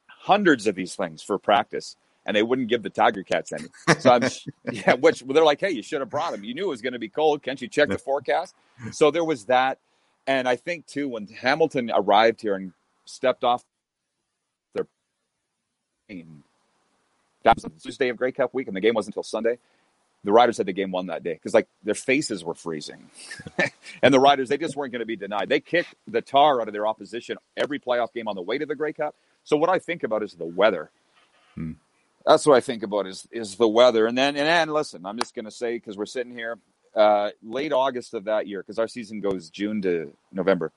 [0.09, 3.67] hundreds of these things for practice and they wouldn't give the Tiger Cats any.
[3.99, 4.23] So I'm,
[4.73, 6.45] yeah, which they're like, hey, you should have brought them.
[6.45, 7.43] You knew it was going to be cold.
[7.43, 8.55] Can't you check the forecast?
[8.93, 9.79] So there was that,
[10.27, 12.73] and I think too when Hamilton arrived here and
[13.05, 13.65] stepped off
[16.09, 16.43] plane,
[17.43, 19.59] that was the Tuesday of Grey Cup week, and the game wasn't until Sunday.
[20.25, 23.11] The Riders had the game won that day because like their faces were freezing,
[24.03, 25.51] and the Riders they just weren't going to be denied.
[25.51, 28.65] They kicked the tar out of their opposition every playoff game on the way to
[28.65, 29.15] the Grey Cup.
[29.45, 30.91] So what I think about is the weather
[32.27, 34.07] that's what I think about is is the weather.
[34.07, 36.59] And then and then listen, I'm just going to say because we're sitting here
[36.95, 40.73] uh, late August of that year because our season goes June to November.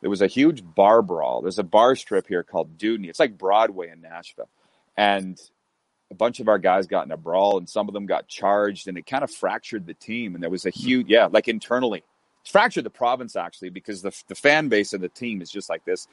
[0.00, 1.40] There was a huge bar brawl.
[1.40, 3.08] There's a bar strip here called Dewdney.
[3.08, 4.50] It's like Broadway in Nashville,
[4.96, 5.40] and
[6.10, 8.88] a bunch of our guys got in a brawl, and some of them got charged,
[8.88, 10.34] and it kind of fractured the team.
[10.34, 10.80] And there was a hmm.
[10.80, 12.04] huge, yeah, like internally,
[12.42, 15.68] it's fractured the province actually because the the fan base of the team is just
[15.68, 16.06] like this.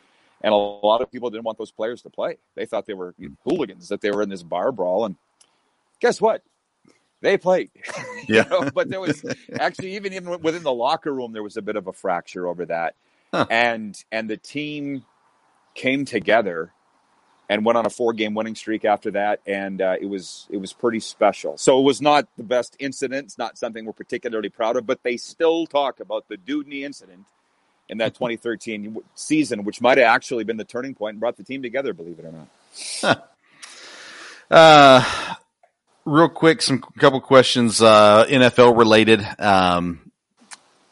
[0.43, 2.37] And a lot of people didn't want those players to play.
[2.55, 3.33] They thought they were hmm.
[3.43, 5.05] hooligans, that they were in this bar brawl.
[5.05, 5.15] And
[5.99, 6.41] guess what?
[7.21, 7.69] They played.
[8.27, 8.43] Yeah.
[8.43, 8.69] you know?
[8.71, 9.25] But there was
[9.59, 12.65] actually even even within the locker room, there was a bit of a fracture over
[12.67, 12.95] that.
[13.33, 13.47] Huh.
[13.49, 15.05] And and the team
[15.73, 16.71] came together
[17.51, 19.41] and went on a four game winning streak after that.
[19.45, 21.57] And uh, it was it was pretty special.
[21.57, 23.25] So it was not the best incident.
[23.25, 27.25] It's not something we're particularly proud of, but they still talk about the Dewdney incident
[27.89, 31.43] in that 2013 season, which might have actually been the turning point and brought the
[31.43, 32.31] team together, believe it or
[33.03, 33.27] not.
[34.49, 35.03] Uh,
[36.05, 39.25] real quick, some couple questions, uh, NFL related.
[39.37, 40.00] Um,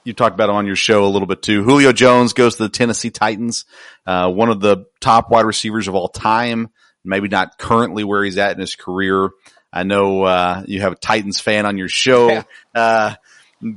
[0.04, 1.64] you talked about on your show a little bit too.
[1.64, 3.66] Julio Jones goes to the Tennessee Titans,
[4.06, 6.70] uh, one of the top wide receivers of all time.
[7.04, 9.30] Maybe not currently where he's at in his career.
[9.72, 12.30] I know, uh, you have a Titans fan on your show.
[12.30, 12.44] Yeah.
[12.76, 13.16] Uh,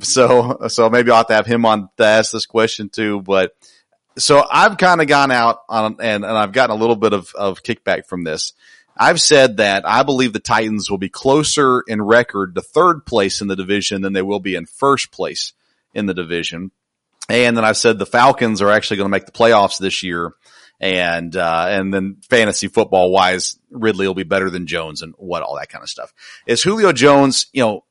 [0.00, 3.54] so, so maybe I'll have to have him on to ask this question too, but
[4.18, 7.32] so I've kind of gone out on, and, and I've gotten a little bit of,
[7.34, 8.52] of kickback from this.
[8.96, 13.40] I've said that I believe the Titans will be closer in record to third place
[13.40, 15.52] in the division than they will be in first place
[15.94, 16.70] in the division.
[17.28, 20.32] And then I've said the Falcons are actually going to make the playoffs this year.
[20.80, 25.42] And, uh, and then fantasy football wise, Ridley will be better than Jones and what
[25.42, 26.12] all that kind of stuff.
[26.44, 27.84] Is Julio Jones, you know,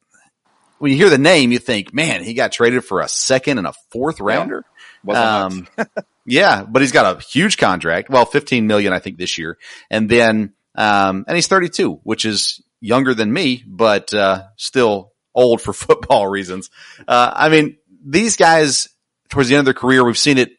[0.79, 3.67] when you hear the name, you think, man, he got traded for a second and
[3.67, 4.65] a fourth rounder.
[5.05, 5.67] Wasn't.
[5.77, 5.87] Um,
[6.25, 8.09] yeah, but he's got a huge contract.
[8.09, 9.57] Well, 15 million, I think this year.
[9.89, 15.61] And then, um, and he's 32, which is younger than me, but, uh, still old
[15.61, 16.69] for football reasons.
[17.07, 18.89] Uh, I mean, these guys
[19.29, 20.51] towards the end of their career, we've seen it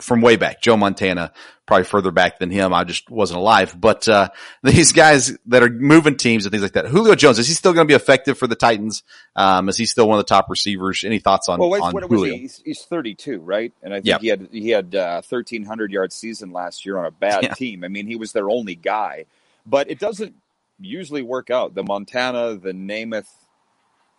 [0.00, 0.62] from way back.
[0.62, 1.32] Joe Montana,
[1.66, 2.72] probably further back than him.
[2.72, 4.30] I just wasn't alive, but, uh,
[4.62, 6.86] these guys that are moving teams and things like that.
[6.86, 9.02] Julio Jones, is he still going to be effective for the Titans?
[9.36, 11.04] Um, is he still one of the top receivers?
[11.04, 12.34] Any thoughts on, well, wait, on what Julio?
[12.34, 12.40] he?
[12.40, 13.72] He's, he's 32, right?
[13.82, 14.18] And I think Yeah.
[14.20, 17.54] he had he had uh, 1300 yard season last year on a bad Yeah.
[17.54, 17.84] team.
[17.84, 19.26] I mean, he was their only guy,
[19.66, 20.34] but it doesn't
[20.80, 21.74] usually work out.
[21.74, 23.28] The Montana, the Namath,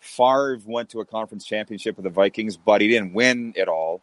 [0.04, 4.02] Favre went to a conference championship with the Vikings, but he didn't win it all.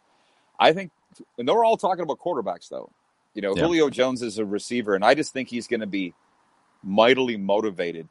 [0.59, 0.91] I think,
[1.37, 2.89] and they're all talking about quarterbacks, though.
[3.33, 3.63] You know, Yeah.
[3.63, 6.13] Julio Jones is a receiver, and I just think he's going to be
[6.83, 8.07] mightily motivated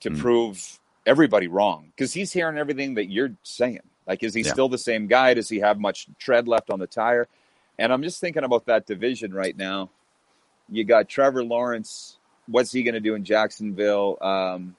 [0.00, 0.18] to Mm.
[0.18, 3.80] prove everybody wrong because he's hearing everything that you're saying.
[4.06, 4.52] Like, is he Yeah.
[4.52, 5.34] still the same guy?
[5.34, 7.28] Does he have much tread left on the tire?
[7.78, 9.90] And I'm just thinking about that division right now.
[10.68, 12.18] You got Trevor Lawrence.
[12.46, 14.18] What's he going to do in Jacksonville?
[14.20, 14.76] Um,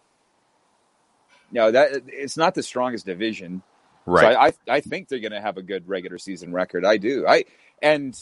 [1.53, 3.61] no, that it's not the strongest division.
[4.05, 4.33] Right.
[4.33, 6.83] So I, I, I think they're going to have a good regular season record.
[6.83, 7.25] I do.
[7.25, 7.45] I
[7.81, 8.13] and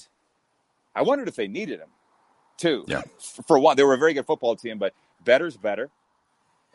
[0.93, 1.89] I wondered if they needed him
[2.57, 2.85] too.
[2.87, 3.01] Yeah.
[3.47, 4.93] For one, they were a very good football team, but
[5.25, 5.89] better's better,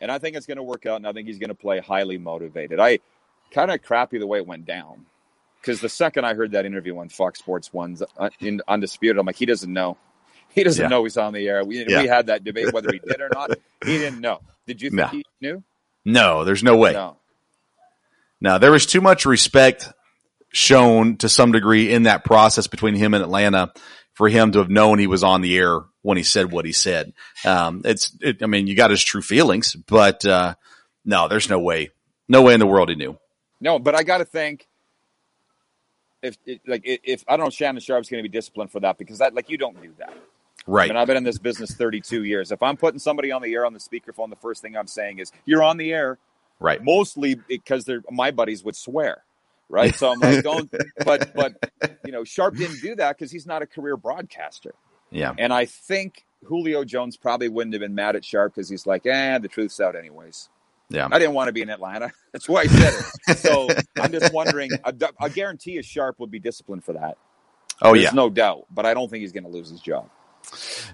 [0.01, 0.97] and I think it's going to work out.
[0.97, 2.79] And I think he's going to play highly motivated.
[2.81, 2.99] I
[3.51, 5.05] kind of crappy the way it went down.
[5.61, 9.25] Because the second I heard that interview on Fox Sports One's uh, in Undisputed, I'm
[9.25, 9.97] like, he doesn't know.
[10.49, 10.87] He doesn't Yeah.
[10.87, 11.65] know he's on the air.
[11.65, 12.03] We, Yeah.
[12.03, 13.49] we had that debate whether he did or not.
[13.83, 14.39] He didn't know.
[14.65, 15.07] Did you think No.
[15.07, 15.63] he knew?
[16.07, 16.93] No, there's no way.
[16.93, 17.17] No.
[18.39, 19.91] No, there was too much respect
[20.53, 23.73] shown to some degree in that process between him and Atlanta
[24.13, 26.71] for him to have known he was on the air when he said what he
[26.71, 27.11] said.
[27.43, 30.55] Um, it's, it, I mean, you got his true feelings, but, uh,
[31.03, 31.91] no, there's no way,
[32.29, 33.17] no way in the world he knew.
[33.59, 34.65] No, but I got to think
[36.23, 38.79] if it, like if I don't know if Shannon Sharpe's going to be disciplined for
[38.79, 40.13] that because that like you don't do that.
[40.67, 40.89] Right.
[40.89, 42.51] And I've been in this business 32 years.
[42.51, 45.19] If I'm putting somebody on the air on the speakerphone, the first thing I'm saying
[45.19, 46.19] is you're on the air.
[46.59, 46.83] Right.
[46.83, 49.23] Mostly because they're my buddies would swear.
[49.69, 49.95] Right.
[49.95, 50.71] So I'm like, don't,
[51.05, 51.71] but, but,
[52.05, 54.73] you know, Sharpe didn't do that because he's not a career broadcaster.
[55.09, 55.33] Yeah.
[55.37, 59.05] And I think Julio Jones probably wouldn't have been mad at Sharpe because he's like,
[59.05, 60.49] eh, the truth's out anyways.
[60.89, 61.07] Yeah.
[61.11, 62.11] I didn't want to be in Atlanta.
[62.31, 62.93] That's why I said
[63.27, 63.37] it.
[63.37, 64.71] So I'm just wondering.
[64.85, 67.17] I, I guarantee you, Sharpe would be disciplined for that.
[67.81, 68.01] Oh yeah.
[68.01, 68.15] There's yeah.
[68.15, 68.65] no doubt.
[68.71, 70.09] But I don't think he's going to lose his job.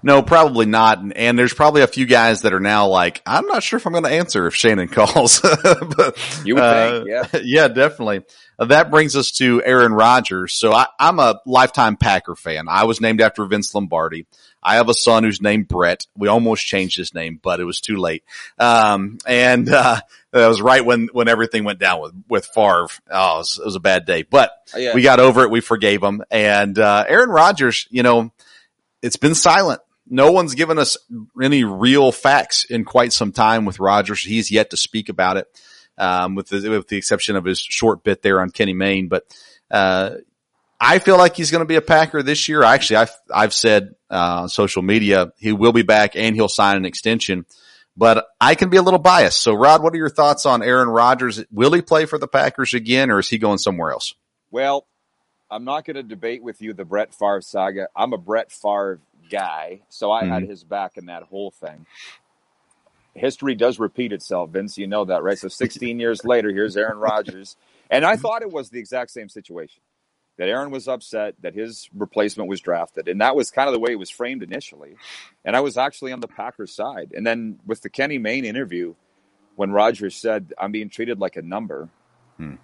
[0.02, 1.00] No, probably not.
[1.00, 3.86] And, and there's probably a few guys that are now like, I'm not sure if
[3.86, 5.40] I'm going to answer if Shannon calls.
[5.42, 7.40] but, You would uh, think, yeah.
[7.44, 8.22] yeah, definitely.
[8.60, 10.54] Uh, that brings us to Aaron Rodgers.
[10.54, 12.66] So I, I'm a lifetime Packer fan.
[12.70, 14.26] I was named after Vince Lombardi.
[14.66, 16.08] I have a son who's named Brett.
[16.16, 18.24] We almost changed his name, but it was too late.
[18.58, 20.00] Um, and, uh,
[20.32, 22.88] that was right when, when everything went down with, with Favre.
[23.12, 24.94] Oh, it was, it was a bad day, but Yeah.
[24.96, 25.52] we got over it.
[25.52, 26.24] We forgave him.
[26.32, 28.32] And, uh, Aaron Rodgers, you know,
[29.04, 29.82] it's been silent.
[30.08, 30.98] No one's given us
[31.42, 34.22] any real facts in quite some time with Rodgers.
[34.22, 35.48] He's yet to speak about it,
[35.98, 39.08] um, with the, with the exception of his short bit there on Kenny Mayne.
[39.08, 39.26] But,
[39.70, 40.16] uh,
[40.80, 42.64] I feel like he's going to be a Packer this year.
[42.64, 46.76] Actually, I've, I've said, uh, on social media, he will be back and he'll sign
[46.76, 47.46] an extension,
[47.96, 49.42] but I can be a little biased.
[49.42, 51.42] So Rod, what are your thoughts on Aaron Rodgers?
[51.52, 54.14] Will he play for the Packers again or is he going somewhere else?
[54.52, 54.86] Well,
[55.54, 57.88] I'm not going to debate with you the Brett Favre saga.
[57.96, 59.00] I'm a Brett Favre
[59.30, 60.50] guy, so I had mm-hmm.
[60.50, 61.86] his back in that whole thing.
[63.14, 64.78] History does repeat itself, Vince.
[64.80, 65.38] You know that, right?
[65.38, 67.56] So 16 years later, here's Aaron Rodgers.
[67.90, 68.22] And I mm-hmm.
[68.22, 69.84] thought it was the exact same situation
[70.38, 73.08] that Aaron was upset that his replacement was drafted.
[73.08, 74.96] And that was kind of the way it was framed initially.
[75.46, 77.12] And I was actually on the Packers side.
[77.16, 78.96] And then with the Kenny Mayne interview,
[79.58, 81.90] when Rodgers said, I'm being treated like a number,
[82.38, 82.56] hmm.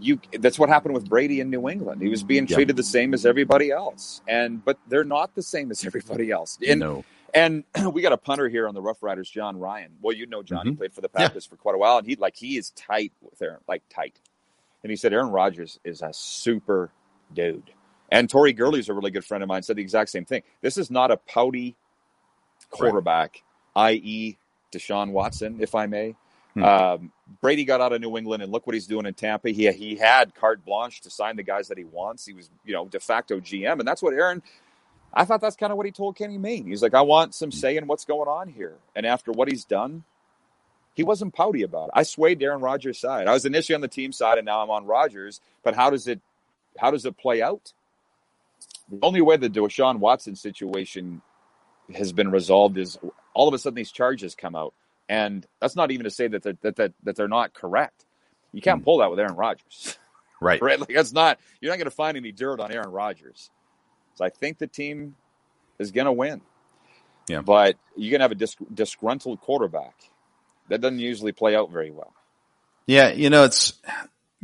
[0.00, 2.02] You that's what happened with Brady in New England.
[2.02, 2.56] He was being Yep.
[2.56, 4.22] treated the same as everybody else.
[4.28, 6.58] And but they're not the same as everybody else.
[6.66, 7.04] And no.
[7.34, 9.92] and we got a punter here on the Rough Riders, Jon Ryan.
[10.02, 10.66] Well, you know John.
[10.66, 10.78] He Mhm.
[10.78, 11.28] played for the Yeah.
[11.28, 14.20] Packers for quite a while, and he like he is tight with Aaron, like tight.
[14.82, 16.90] And he said Aaron Rodgers is a super
[17.34, 17.70] dude.
[18.10, 19.62] And Tori Gurley's a really good friend of mine.
[19.62, 20.42] Said the exact same thing.
[20.62, 21.76] This is not a pouty
[22.70, 23.42] quarterback,
[23.76, 24.38] i.e.,
[24.72, 26.14] Deshaun Watson, if I may.
[26.54, 26.62] Hmm.
[26.62, 29.50] Um, Brady got out of New England, and look what he's doing in Tampa.
[29.50, 32.24] He he had carte blanche to sign the guys that he wants.
[32.24, 34.42] He was, you know, de facto GM, and that's what Aaron.
[35.12, 36.66] I thought that's kind of what he told Kenny Mayne.
[36.66, 38.74] He's like, I want some say in what's going on here.
[38.96, 40.02] And after what he's done,
[40.94, 41.90] he wasn't pouty about it.
[41.94, 43.28] I swayed Aaron Rodgers' side.
[43.28, 45.40] I was initially on the team side, and now I'm on Rodgers.
[45.62, 46.20] But how does it
[46.78, 47.72] how does it play out?
[48.90, 51.22] The only way the Deshaun Watson situation
[51.94, 52.98] has been resolved is
[53.34, 54.74] all of a sudden these charges come out,
[55.08, 58.04] and that's not even to say that they're, that, that that they're not correct.
[58.52, 58.84] You can't hmm.
[58.84, 59.98] pull that with Aaron Rodgers,
[60.40, 60.60] Right.
[60.60, 60.78] right?
[60.78, 63.50] Like that's not you're not going to find any dirt on Aaron Rodgers.
[64.14, 65.16] So I think the team
[65.78, 66.40] is going to win.
[67.26, 67.40] Yeah.
[67.40, 69.94] but you're going to have a dis- disgruntled quarterback.
[70.68, 72.12] That doesn't usually play out very well.
[72.86, 73.72] Yeah, you know, it's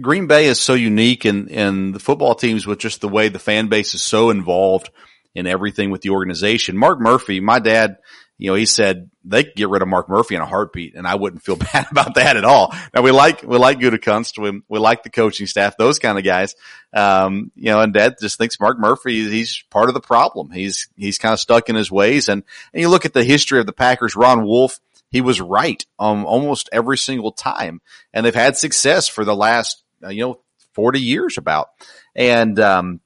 [0.01, 3.39] Green Bay is so unique and and the football teams with just the way the
[3.39, 4.91] fan base is so involved
[5.35, 6.77] in everything with the organization.
[6.77, 7.99] Mark Murphy, my dad,
[8.41, 11.07] you know, he said they could get rid of Mark Murphy in a heartbeat and
[11.07, 12.75] I wouldn't feel bad about that at all.
[12.95, 16.25] Now we like, we like Gutekunst, we, we like the coaching staff, those kind of
[16.25, 16.55] guys.
[16.95, 20.51] Um, you know, and dad just thinks Mark Murphy, he's part of the problem.
[20.51, 22.29] He's, he's kind of stuck in his ways.
[22.29, 24.81] And, and you look at the history of the Packers, Ron Wolf,
[25.11, 27.81] he was right um, almost every single time,
[28.15, 30.41] and they've had success for the last uh, you know
[30.73, 31.71] forty years about.
[32.15, 33.01] And um,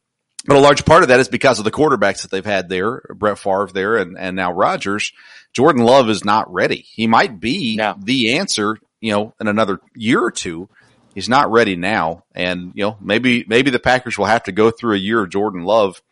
[0.47, 3.03] but a large part of that is because of the quarterbacks that they've had there,
[3.15, 5.13] Brett Favre there, and and now Rodgers.
[5.53, 6.85] Jordan Love is not ready.
[6.89, 7.95] He might be No.
[7.99, 10.69] the answer, you know, in another year or two.
[11.15, 14.71] He's not ready now, and you know maybe maybe the Packers will have to go
[14.71, 16.03] through a year of Jordan Love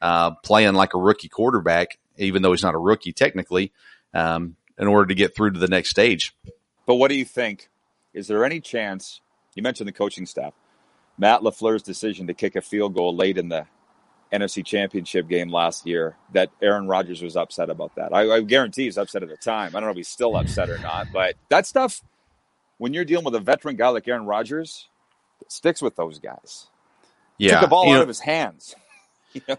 [0.00, 3.72] uh, playing like a rookie quarterback, even though he's not a rookie technically.
[4.14, 6.34] Um, in order to get through to the next stage.
[6.86, 7.68] But what do you think?
[8.14, 9.20] Is there any chance?
[9.54, 10.54] You mentioned the coaching staff.
[11.18, 13.66] Matt LaFleur's decision to kick a field goal late in the
[14.32, 18.14] NFC Championship game last year, that Aaron Rodgers was upset about that.
[18.14, 19.68] I, I guarantee he's upset at the time.
[19.68, 22.02] I don't know if he's still upset or not, but that stuff,
[22.78, 24.88] when you're dealing with a veteran guy like Aaron Rodgers,
[25.48, 26.68] sticks with those guys.
[27.38, 28.74] Yeah, Took the ball out know, of his hands.
[29.34, 29.56] You know?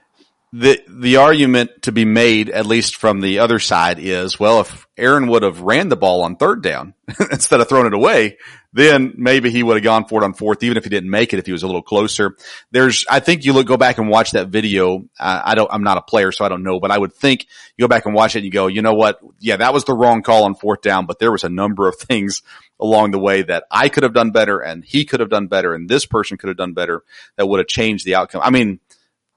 [0.56, 4.88] The the argument to be made, at least from the other side, is well, if
[4.96, 6.94] Aaron would have ran the ball on third down
[7.32, 8.38] instead of throwing it away,
[8.72, 11.34] then maybe he would have gone for it on fourth, even if he didn't make
[11.34, 12.36] it, if he was a little closer.
[12.72, 15.06] There's, I think you look, go back and watch that video.
[15.20, 17.48] Uh, I don't, I'm not a player, so I don't know, but I would think
[17.78, 19.20] you go back and watch it and you go, you know what?
[19.40, 21.96] Yeah, that was the wrong call on fourth down, but there was a number of
[22.00, 22.42] things
[22.80, 25.74] along the way that I could have done better and he could have done better
[25.74, 27.04] and this person could have done better
[27.38, 28.42] that would have changed the outcome.
[28.44, 28.80] I mean,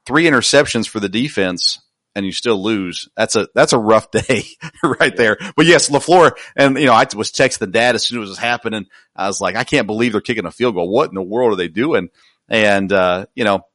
[0.07, 1.79] three interceptions for the defense
[2.15, 3.09] and you still lose.
[3.15, 4.43] That's a, that's a rough day
[4.83, 5.37] right there.
[5.55, 8.31] But yes, LaFleur and, you know, I was texting the dad as soon as it
[8.31, 8.87] was happening.
[9.15, 10.89] I was like, I can't believe they're kicking a field goal.
[10.89, 12.09] What in the world are they doing?
[12.49, 13.65] And, uh, you know,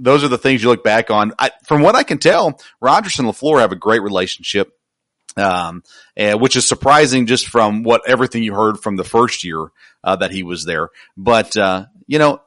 [0.00, 1.34] those are the things you look back on.
[1.38, 4.72] I, from what I can tell, Rodgers and LaFleur have a great relationship.
[5.36, 5.82] Um,
[6.16, 9.66] and which is surprising just from what everything you heard from the first year,
[10.04, 10.90] uh, that he was there.
[11.16, 12.40] But, uh, you know,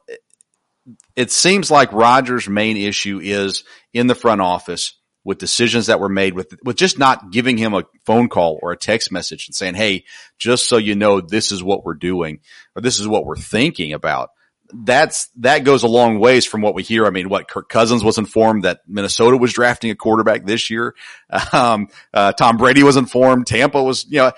[1.16, 6.08] it seems like Rodgers' main issue is in the front office with decisions that were
[6.08, 9.54] made with, with just not giving him a phone call or a text message and
[9.54, 10.04] saying, Hey,
[10.38, 12.40] just so you know, this is what we're doing
[12.74, 14.30] or this is what we're thinking about.
[14.72, 17.06] That's, that goes a long ways from what we hear.
[17.06, 20.94] I mean, what Kirk Cousins was informed that Minnesota was drafting a quarterback this year.
[21.52, 23.46] Um, uh, Tom Brady was informed.
[23.46, 24.32] Tampa was, you know,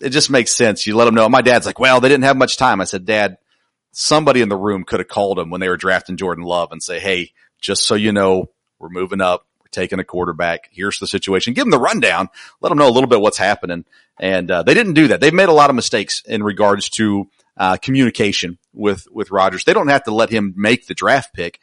[0.00, 0.86] it just makes sense.
[0.86, 1.28] You let them know.
[1.28, 2.80] My dad's like, well, they didn't have much time.
[2.80, 3.38] I said, dad,
[3.92, 6.82] somebody in the room could have called him when they were drafting Jordan Love and
[6.82, 9.46] say, Hey, just so you know, we're moving up.
[9.60, 10.68] We're taking a quarterback.
[10.72, 11.52] Here's the situation.
[11.52, 12.28] Give them the rundown.
[12.60, 13.84] Let them know a little bit what's happening.
[14.18, 15.20] And, uh, they didn't do that.
[15.20, 19.64] They've made a lot of mistakes in regards to, uh, communication with, with Rodgers.
[19.64, 21.60] They don't have to let him make the draft pick.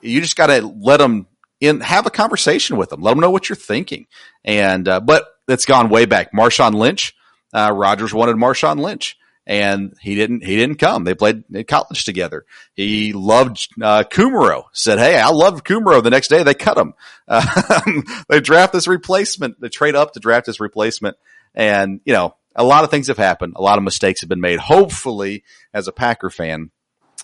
[0.00, 1.26] You just got to let him
[1.60, 3.02] in, have a conversation with them.
[3.02, 4.06] Let them know what you're thinking.
[4.44, 6.32] And, uh, but it's gone way back.
[6.32, 7.14] Marshawn Lynch,
[7.52, 9.16] uh, Rodgers wanted Marshawn Lynch
[9.50, 11.02] and he didn't he didn't come.
[11.02, 12.46] They played in college together.
[12.74, 14.66] He loved uh, Kumerow.
[14.72, 16.94] Said, "Hey, I love Kumerow." The next day, they cut him.
[17.26, 17.80] Uh,
[18.28, 19.60] they draft this replacement.
[19.60, 21.16] They trade up to draft this replacement,
[21.52, 23.54] and you know a lot of things have happened.
[23.56, 24.60] A lot of mistakes have been made.
[24.60, 25.42] Hopefully,
[25.74, 26.70] as a Packer fan,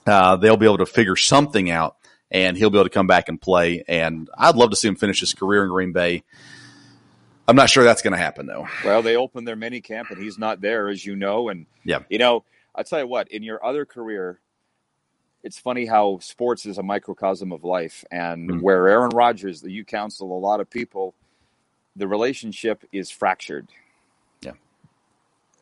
[0.05, 1.95] uh, they'll be able to figure something out,
[2.33, 3.85] and he'll be able to come back and play.
[3.87, 6.24] And I'd love to see him finish his career in Green Bay.
[7.49, 8.66] I'm not sure that's going to happen though.
[8.84, 11.49] Well, they opened their mini camp and he's not there, as you know.
[11.49, 12.01] And, Yeah.
[12.09, 12.44] you know,
[12.74, 14.40] I'll tell you what, in your other career,
[15.42, 18.05] it's funny how sports is a microcosm of life.
[18.11, 18.61] And Mm.
[18.62, 21.14] where Aaron Rodgers, that you counsel a lot of people,
[21.94, 23.68] the relationship is fractured.
[24.42, 24.53] Yeah.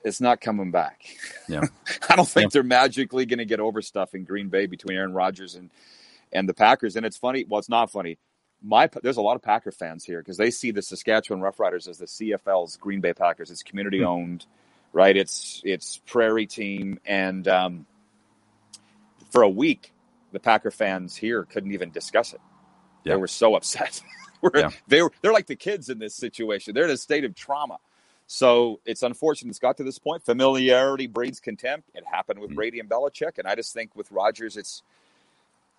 [0.04, 1.02] It's not coming back.
[1.48, 1.60] Yeah.
[2.08, 2.48] I don't think Yeah.
[2.54, 5.70] they're magically going to get over stuff in Green Bay between Aaron Rodgers and,
[6.32, 6.96] and the Packers.
[6.96, 7.44] And it's funny.
[7.46, 8.16] Well, it's not funny.
[8.66, 11.98] My there's a lot of Packer fans here because they see the Saskatchewan Roughriders as
[11.98, 13.50] the CFL's Green Bay Packers.
[13.50, 14.46] It's community owned,
[14.92, 15.14] right?
[15.16, 17.86] It's it's prairie team, and um,
[19.30, 19.92] for a week,
[20.32, 22.40] the Packer fans here couldn't even discuss it.
[23.04, 23.14] Yeah.
[23.14, 24.00] They were so upset.
[24.40, 24.70] We're- Yeah.
[24.88, 26.74] They were they're like the kids in this situation.
[26.74, 27.78] They're in a state of trauma.
[28.26, 30.24] So it's unfortunate it's got to this point.
[30.24, 31.90] Familiarity breeds contempt.
[31.94, 34.82] It happened with Brady and Belichick, and I just think with Rodgers, it's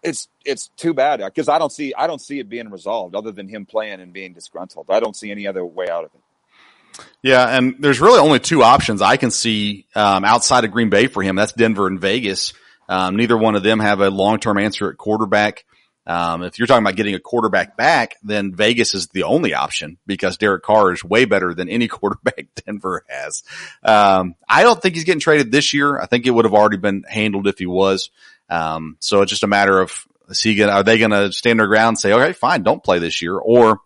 [0.06, 3.32] it's it's too bad because I don't see I don't see it being resolved other
[3.32, 4.88] than him playing and being disgruntled.
[4.90, 7.04] I don't see any other way out of it.
[7.22, 11.08] Yeah, and there's really only two options I can see um, outside of Green Bay
[11.08, 11.36] for him.
[11.36, 12.54] That's Denver and Vegas.
[12.88, 15.66] Um, neither one of them have a long-term answer at quarterback.
[16.08, 19.98] Um, if you're talking about getting a quarterback back, then Vegas is the only option
[20.06, 23.44] because Derek Carr is way better than any quarterback Denver has.
[23.84, 26.00] Um, I don't think he's getting traded this year.
[26.00, 28.12] I think it would have already been handled if he was.
[28.50, 29.92] Um, so it's just a matter of
[30.30, 32.84] is he gonna, are they going to stand their ground and say, okay, fine, don't
[32.84, 33.80] play this year, or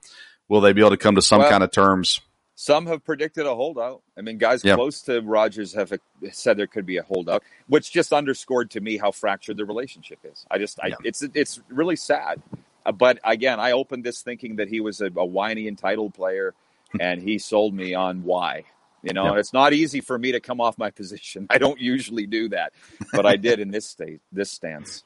[0.47, 2.22] will they be able to come to some Well- kind of terms?
[2.55, 4.01] Some have predicted a holdout.
[4.18, 4.76] I mean, guys Yeah.
[4.76, 5.93] close to Rodgers have
[6.34, 10.20] said there could be a holdout, which just underscored to me how fractured the relationship
[10.26, 10.45] is.
[10.51, 10.95] I just, I, Yeah.
[11.05, 12.41] it's it's really sad.
[12.86, 16.53] Uh, but again, I opened this thinking that he was a, a whiny, entitled player,
[16.99, 18.66] and he sold me on why.
[19.04, 19.39] You know, Yeah.
[19.39, 21.47] it's not easy for me to come off my position.
[21.50, 22.74] I don't usually do that,
[23.14, 25.04] but I did in this state, this stance.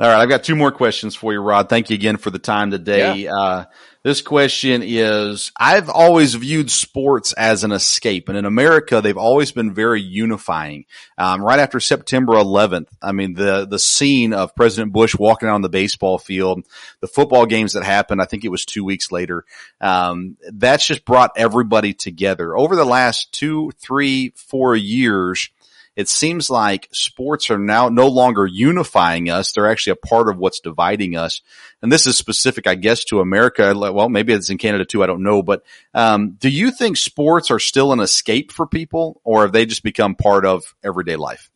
[0.00, 1.68] All right, I've got two more questions for you, Rod.
[1.68, 3.26] Thank you again for the time today.
[3.26, 3.66] Uh,
[4.02, 9.52] this question is, I've always viewed sports as an escape and in America, they've always
[9.52, 10.86] been very unifying.
[11.18, 15.56] Um, right after September 11th, I mean, the, the scene of President Bush walking out
[15.56, 16.64] on the baseball field,
[17.00, 19.44] the football games that happened, I think it was two weeks later.
[19.82, 25.50] Um, that's just brought everybody together over the last two, three, four years
[25.96, 29.52] it seems like sports are now no longer unifying us.
[29.52, 31.42] They're actually a part of what's dividing us.
[31.82, 33.74] And this is specific, I guess, to America.
[33.76, 35.02] Well, maybe it's in Canada too.
[35.02, 35.42] I don't know.
[35.42, 35.62] But,
[35.92, 39.82] um, do you think sports are still an escape for people or have they just
[39.82, 41.50] become part of everyday life?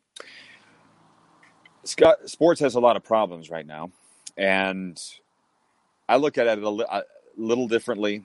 [1.85, 3.91] Scott, sports has a lot of problems right now,
[4.39, 5.01] and
[6.09, 7.03] I look at it a, li- a
[7.37, 8.25] little differently.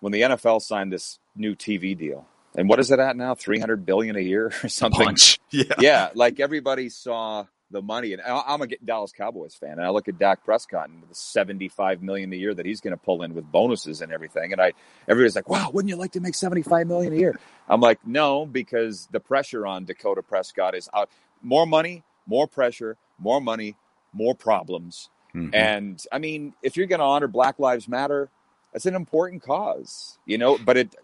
[0.00, 2.26] When the NFL signed this new TV deal,
[2.60, 3.34] and what is it at now?
[3.34, 5.04] Three hundred billion a year or something?
[5.04, 5.38] Bunch.
[5.52, 5.64] Yeah.
[5.80, 10.06] yeah, like everybody saw the money, and I'm a Dallas Cowboys fan, and I look
[10.06, 13.34] at Dak Prescott and the 75 million a year that he's going to pull in
[13.34, 14.72] with bonuses and everything, and I
[15.08, 18.46] everybody's like, "Wow, wouldn't you like to make 75 million a year?" I'm like, "No,"
[18.46, 21.10] because the pressure on Dakota Prescott is out.
[21.42, 23.74] More money, more pressure, more money,
[24.12, 25.08] more problems.
[25.34, 25.50] Mhm.
[25.52, 28.28] And I mean, if you're going to honor Black Lives Matter,
[28.72, 30.58] that's an important cause, you know.
[30.58, 30.94] But it,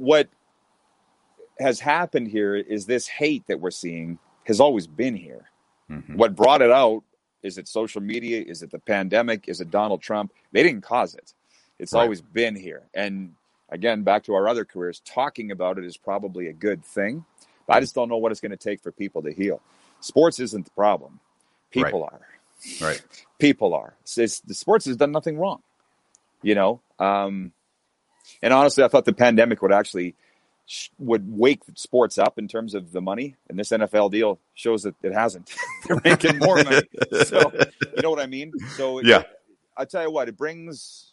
[0.00, 0.28] what
[1.58, 5.50] has happened here is this hate that we're seeing has always been here.
[5.90, 6.16] Mhm.
[6.16, 7.04] What brought it out
[7.42, 8.42] is it social media?
[8.42, 9.46] Is it the pandemic?
[9.46, 10.32] Is it Donald Trump?
[10.52, 11.34] They didn't cause it.
[11.78, 12.00] It's Right.
[12.02, 12.82] always been here.
[12.94, 13.34] And
[13.68, 17.26] again, back to our other careers, talking about it is probably a good thing.
[17.66, 19.60] But I just don't know what it's going to take for people to heal.
[20.00, 21.20] Sports isn't the problem.
[21.70, 22.20] People are
[22.80, 23.02] Right.
[23.38, 23.94] people are.
[24.02, 25.62] It's, it's- the sports has done nothing wrong,
[26.42, 26.80] you know.
[26.98, 27.52] Um,
[28.42, 30.14] and honestly, I thought the pandemic would actually
[30.66, 34.82] sh- would wake sports up in terms of the money, and this NFL deal shows
[34.84, 35.52] that it hasn't.
[35.86, 36.82] They're making more money,
[37.24, 37.52] so
[37.96, 38.52] you know what I mean.
[38.76, 39.22] So Yeah.
[39.76, 41.06] I tell you what, it brings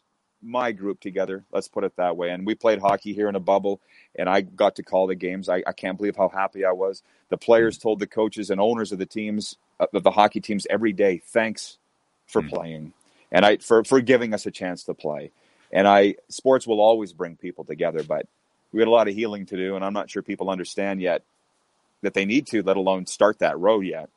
[0.44, 1.44] my group together.
[1.52, 2.30] Let's put it that way.
[2.32, 3.80] And we played hockey here in a bubble,
[4.16, 5.48] and I got to call the games.
[5.50, 7.02] I, I can't believe how happy I was.
[7.30, 10.68] The players told the coaches and owners of the teams, uh, of the hockey teams,
[10.70, 11.78] every day, thanks
[12.28, 12.50] for Mm.
[12.50, 12.94] playing,
[13.32, 15.32] and I for for giving us a chance to play.
[15.72, 18.28] And I sports will always bring people together, but
[18.72, 21.24] we had a lot of healing to do, and I'm not sure people understand yet
[22.02, 24.10] that they need to, let alone start that road yet.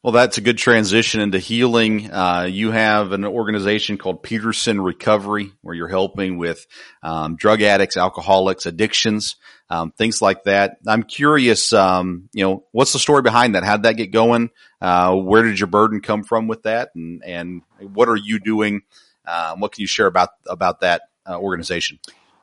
[0.00, 2.12] Well, that's a good transition into healing.
[2.12, 6.64] Uh, you have an organization called Pedersen Recovery where you're helping with
[7.02, 9.34] um, drug addicts, alcoholics, addictions,
[9.68, 10.78] um, things like that.
[10.86, 13.64] I'm curious, um, you know, what's the story behind that?
[13.64, 14.50] How'd that get going?
[14.80, 16.94] Uh, where did your burden come from with that?
[16.94, 18.82] And, and what are you doing?
[19.28, 21.98] Um, what can you share about, about that uh, organization?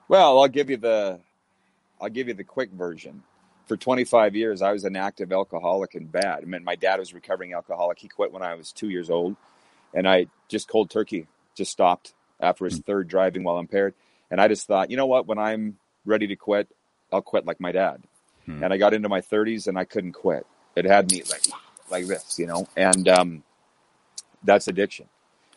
[0.08, 1.20] Well, I'll give you the
[2.00, 3.24] I'll give you the quick version.
[3.68, 6.44] For 25 years, I was an active alcoholic and bad.
[6.44, 7.98] I mean, my dad was a recovering alcoholic.
[7.98, 9.36] He quit when I was two years old,
[9.94, 13.96] and I just cold turkey just stopped after his third driving while impaired.
[14.30, 15.26] And I just thought, you know what?
[15.26, 16.68] When I'm ready to quit,
[17.12, 18.04] I'll quit like my dad.
[18.46, 18.64] Hmm.
[18.64, 20.46] And I got into my 30s and I couldn't quit.
[20.76, 21.48] It had me like
[21.90, 22.68] like this, you know.
[22.76, 23.44] And um,
[24.44, 25.08] that's addiction.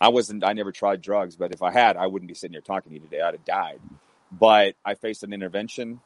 [0.01, 0.45] I wasn't.
[0.45, 2.95] I never tried drugs, but if I had, I wouldn't be sitting here talking to
[2.95, 3.21] you today.
[3.21, 3.81] I'd have died.
[4.31, 6.01] But I faced an intervention,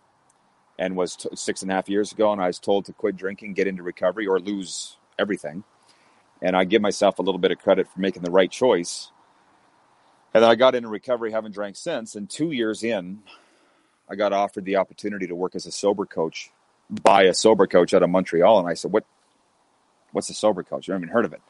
[0.79, 3.17] and was t- six and a half years ago, and I was told to quit
[3.17, 5.65] drinking, get into recovery, or lose everything.
[6.41, 9.13] And I give myself a little bit of credit for making the right choice.
[10.35, 12.15] And then I got into recovery, haven't drank since.
[12.17, 13.23] And two years in,
[14.09, 16.51] I got offered the opportunity to work as a sober coach
[16.91, 18.59] by a sober coach out of Montreal.
[18.59, 19.05] And I said, "What?
[20.13, 20.89] What's a sober coach?
[20.89, 21.43] I haven't even heard of it."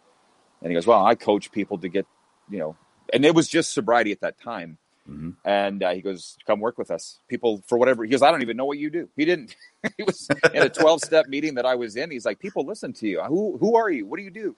[0.60, 2.06] And he goes, "Well, I coach people to get,
[2.52, 2.76] you know."
[3.12, 4.78] And it was just sobriety at that time.
[5.08, 5.34] Mhm.
[5.44, 8.42] And uh, he goes, "Come work with us." People for whatever he goes, "I don't
[8.42, 9.56] even know what you do." He didn't.
[9.96, 12.10] he was in a twelve-step meeting that I was in.
[12.10, 13.22] He's like, "People listen to you.
[13.22, 14.06] Who who are you?
[14.06, 14.54] What do you do?"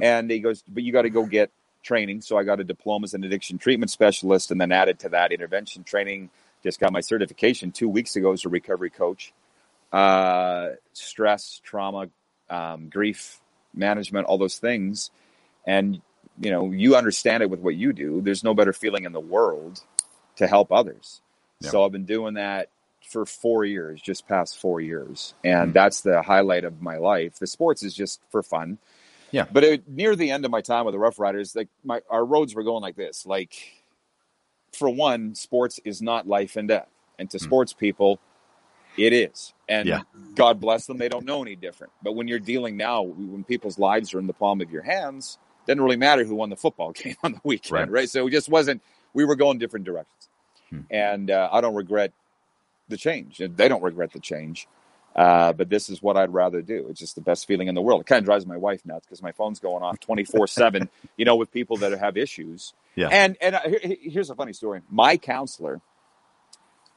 [0.00, 1.50] And he goes, "But you got to go get
[1.82, 5.08] training." So I got a diploma as an addiction treatment specialist, and then added to
[5.10, 6.30] that intervention training.
[6.62, 9.32] Just got my certification two weeks ago as a recovery coach.
[9.92, 12.08] Uh, stress, trauma,
[12.50, 13.40] um, grief
[13.74, 15.10] management, all those things,
[15.66, 16.02] and
[16.40, 18.20] you know you understand it with what you do.
[18.20, 19.82] There's no better feeling in the world
[20.36, 21.20] to help others.
[21.60, 21.70] Yeah.
[21.70, 22.68] So I've been doing that
[23.08, 25.72] for four years, just past four years, and hmm.
[25.72, 27.38] that's the highlight of my life.
[27.38, 28.78] The sports is just for fun.
[29.30, 29.46] Yeah.
[29.50, 32.54] But it, near the end of my time with the Roughriders, like my our roads
[32.54, 33.26] were going like this.
[33.26, 33.54] Like,
[34.72, 37.44] for one, sports is not life and death, and to hmm.
[37.44, 38.20] sports people,
[38.96, 39.52] it is.
[39.68, 40.00] And Yeah.
[40.34, 41.92] God bless them, they don't know any different.
[42.02, 45.38] But when you're dealing now, when people's lives are in the palm of your hands,
[45.68, 47.90] doesn't really matter who won the football game on the weekend, Right.
[47.90, 48.10] right?
[48.10, 48.82] So it just wasn't.
[49.14, 50.28] We were going different directions,
[50.70, 50.80] Hmm.
[50.90, 52.12] and uh, I don't regret
[52.88, 53.38] the change.
[53.38, 54.66] They don't regret the change.
[55.16, 56.86] Uh, but this is what I'd rather do.
[56.90, 58.02] It's just the best feeling in the world.
[58.02, 61.24] It kind of drives my wife nuts because my phone's going off 24 seven, you
[61.24, 62.72] know, with people that have issues.
[62.94, 63.08] Yeah.
[63.10, 64.80] And, and uh, here- here's a funny story.
[64.90, 65.80] My counselor,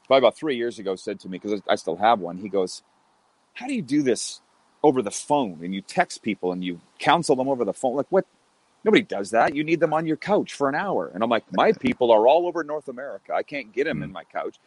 [0.05, 2.84] probably about three years ago, said to me, because I still have one, he goes,
[3.53, 4.41] How do you do this
[4.84, 5.59] over the phone?
[5.63, 7.95] And you text people and you counsel them over the phone.
[7.95, 8.26] Like, what?
[8.84, 9.55] Nobody does that.
[9.55, 11.11] You need them on your couch for an hour.
[11.13, 13.34] And I'm like, My people are all over North America.
[13.34, 14.03] I can't get them hmm.
[14.03, 14.57] in my couch.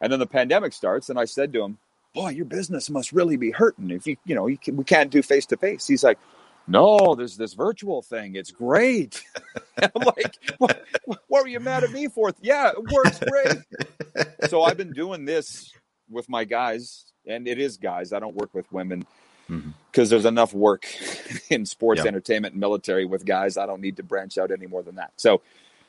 [0.00, 1.78] And then the pandemic starts, and I said to him,
[2.16, 5.10] boy, your business must really be hurting if you, you know, you can, we can't
[5.10, 5.86] do face to face.
[5.86, 6.18] He's like,
[6.66, 8.34] no, there's this virtual thing.
[8.34, 9.22] It's great.
[9.82, 12.32] I'm like, what, what were you mad at me for?
[12.40, 14.48] Yeah, it works great.
[14.48, 15.72] so I've been doing this
[16.10, 18.12] with my guys, and it is guys.
[18.12, 19.06] I don't work with women.
[19.48, 19.70] Mm-hmm.
[19.92, 20.86] Because there's enough work
[21.50, 22.06] in sports, Yep.
[22.06, 23.56] entertainment, and military with guys.
[23.56, 25.12] I don't need to branch out any more than that.
[25.16, 25.42] So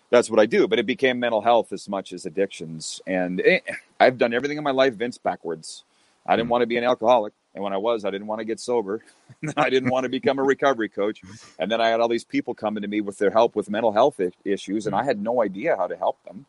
[0.10, 0.68] that's what I do.
[0.68, 3.02] But it became mental health as much as addictions.
[3.08, 3.60] And eh,
[4.00, 5.84] I've done everything in my life, Vince, backwards.
[6.26, 6.38] I Hmm.
[6.40, 7.34] didn't want to be an alcoholic.
[7.56, 9.02] And when I was, I didn't want to get sober.
[9.58, 11.22] I didn't want to become a recovery coach.
[11.58, 13.92] And then I had all these people coming to me with their help with mental
[13.92, 16.46] health i- issues, and I had no idea how to help them.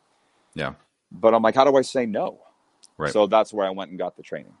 [0.53, 0.73] Yeah.
[1.11, 2.39] But I'm like, how do I say no?
[2.97, 3.11] Right.
[3.11, 4.53] So that's where I went and got the training.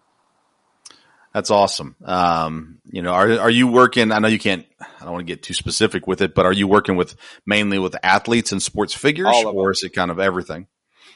[1.33, 1.95] That's awesome.
[2.03, 4.11] Um, you know, are are you working?
[4.11, 4.65] I know you can't.
[4.81, 7.15] I don't want to get too specific with it, but are you working with
[7.45, 10.67] mainly with athletes and sports figures, All of or is it kind of everything?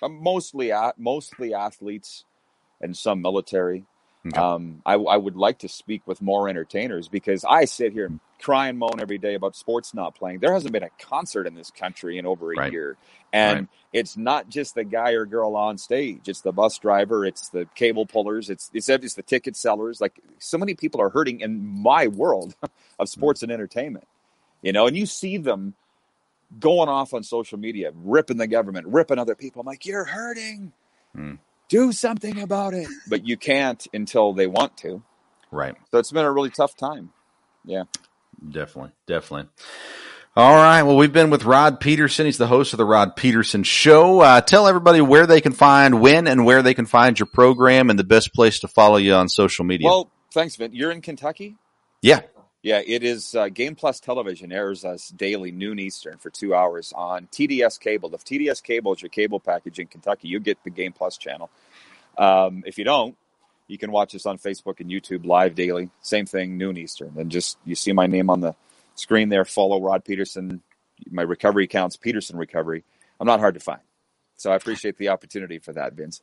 [0.01, 2.26] Uh, mostly mostly athletes
[2.80, 3.86] and some military.
[4.26, 4.40] Okay.
[4.40, 8.20] Um, I, I would like to speak with more entertainers because I sit here and
[8.42, 10.40] cry and moan every day about sports not playing.
[10.40, 12.72] There hasn't been a concert in this country in over a Right.
[12.72, 12.96] year,
[13.34, 13.68] and Right.
[13.92, 16.30] it's not just the guy or girl on stage.
[16.30, 17.26] It's the bus driver.
[17.26, 18.50] It's the cable pullers.
[18.50, 20.00] It's it's, it's the ticket sellers.
[20.00, 22.56] Like so many people are hurting in my world
[23.00, 24.08] of sports and entertainment.
[24.62, 25.74] You know, and you see them
[26.62, 29.60] going off on social media, ripping the government, ripping other people.
[29.60, 30.72] I'm like, you're hurting.
[31.14, 31.34] Hmm.
[31.74, 32.88] Do something about it.
[33.08, 35.02] But you can't until they want to.
[35.50, 35.76] Right.
[35.90, 37.12] So it's been a really tough time.
[37.66, 37.86] Yeah.
[38.48, 38.92] Definitely.
[39.08, 39.50] Definitely.
[40.36, 40.84] All right.
[40.84, 42.28] Well, we've been with Rod Pedersen.
[42.28, 44.20] He's the host of the Rod Pedersen Show.
[44.20, 47.90] Uh, tell everybody where they can find when and where they can find your program
[47.90, 49.88] and the best place to follow you on social media.
[49.88, 50.74] Well, thanks, Vin.
[50.74, 51.56] You're in Kentucky?
[52.04, 52.22] yeah.
[52.64, 53.36] Yeah, it is.
[53.36, 58.16] Uh, Game Plus Television airs us daily, noon Eastern, for two hours on TDS Cable.
[58.16, 61.49] If TDS Cable is your cable package in Kentucky, you get the Game Plus channel.
[62.18, 63.18] Um, if you don't,
[63.68, 65.89] you can watch us on Facebook and YouTube live daily.
[66.01, 67.14] Same thing, noon Eastern.
[67.18, 68.55] And just you see my name on the
[68.95, 69.43] screen there.
[69.43, 70.61] Follow Rod Pedersen.
[71.11, 72.86] My recovery accounts Pedersen Recovery.
[73.20, 73.82] I'm not hard to find,
[74.38, 76.22] so I appreciate the opportunity for that, Vince.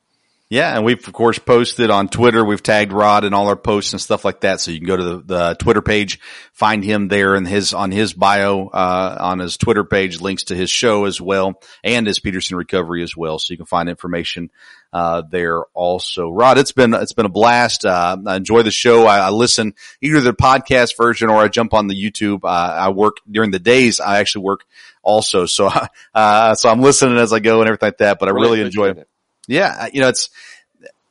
[0.51, 2.43] Yeah, and we've of course posted on Twitter.
[2.43, 4.59] We've tagged Rod in all our posts and stuff like that.
[4.59, 6.19] So you can go to the, the Twitter page,
[6.51, 10.55] find him there and his on his bio uh, on his Twitter page, links to
[10.55, 13.39] his show as well and his Pedersen Recovery as well.
[13.39, 14.51] So you can find information
[14.91, 16.29] uh, there also.
[16.29, 17.85] Rod, it's been it's been a blast.
[17.85, 19.07] Uh, I enjoy the show.
[19.07, 22.41] I, I listen either the podcast version or I jump on the YouTube.
[22.43, 24.01] Uh, I work during the days.
[24.01, 24.65] I actually work
[25.01, 25.71] also, so
[26.13, 28.19] uh, so I'm listening as I go and everything like that.
[28.19, 28.89] But I really, enjoy.
[28.89, 29.07] it.
[29.47, 30.29] Yeah, you know, it's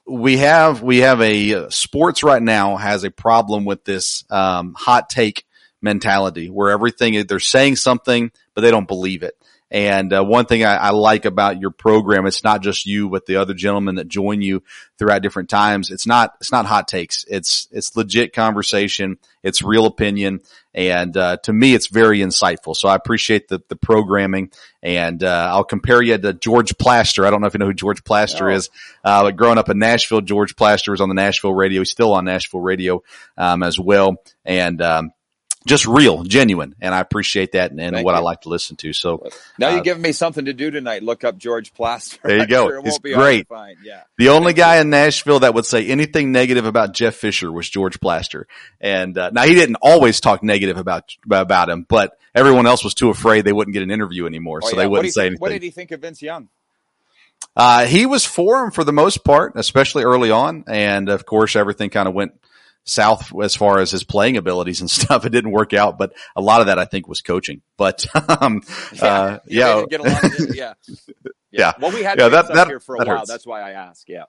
[0.07, 4.75] we have we have a uh, sports right now has a problem with this um,
[4.77, 5.47] hot take
[5.83, 9.40] mentality where everything they're saying something but they don't believe it.
[9.71, 13.27] And uh, one thing I, I like about your program, it's not just you, but
[13.27, 14.65] the other gentlemen that join you
[14.99, 15.91] throughout different times.
[15.91, 17.25] It's not it's not hot takes.
[17.29, 19.19] It's it's legit conversation.
[19.43, 20.41] It's real opinion,
[20.75, 22.77] and uh, to me, it's very insightful.
[22.77, 24.51] So I appreciate the the programming,
[24.83, 27.25] and uh, I'll compare you to George Plaster.
[27.25, 28.55] I don't know if you know who George Plaster No.
[28.57, 28.71] is,
[29.05, 31.81] uh, but growing up in Nashville, George Plaster was on the Nashville radio.
[31.81, 33.03] He's still on Nashville radio
[33.39, 35.13] um, as well, and um,
[35.67, 38.93] just real, genuine, and I appreciate that and, and what I like to listen to.
[38.95, 41.03] So Now Uh, you're giving me something to do tonight.
[41.03, 42.19] Look up George Plaster.
[42.25, 42.67] There you go.
[42.69, 43.77] sure It's won't be hard to great.
[43.85, 44.03] Yeah.
[44.17, 48.01] The only guy in Nashville that would say anything negative about Jeff Fisher was George
[48.01, 48.47] Plaster.
[48.81, 52.95] And uh, now he didn't always talk negative about about him, but everyone else was
[52.95, 54.83] too afraid they wouldn't get an interview anymore, Oh, so yeah.
[54.83, 55.67] they wouldn't you say think- What did anything.
[55.69, 56.49] he think of Vince Young?
[57.57, 61.57] Uh, he was for him for the most part, especially early on, and of course
[61.57, 62.33] everything kind of went
[62.85, 65.25] south as far as his playing abilities and stuff.
[65.25, 67.63] It didn't work out, but a lot of that I think was coaching.
[67.77, 68.07] But
[68.41, 68.63] um,
[69.01, 69.87] uh, yeah, along
[70.23, 70.55] with him?
[70.55, 70.75] yeah.
[71.53, 71.73] Yeah.
[71.81, 73.19] Well, we had Yeah, that- that- here for a that while.
[73.19, 73.29] hurts.
[73.31, 74.09] That's why I ask.
[74.09, 74.25] Yeah.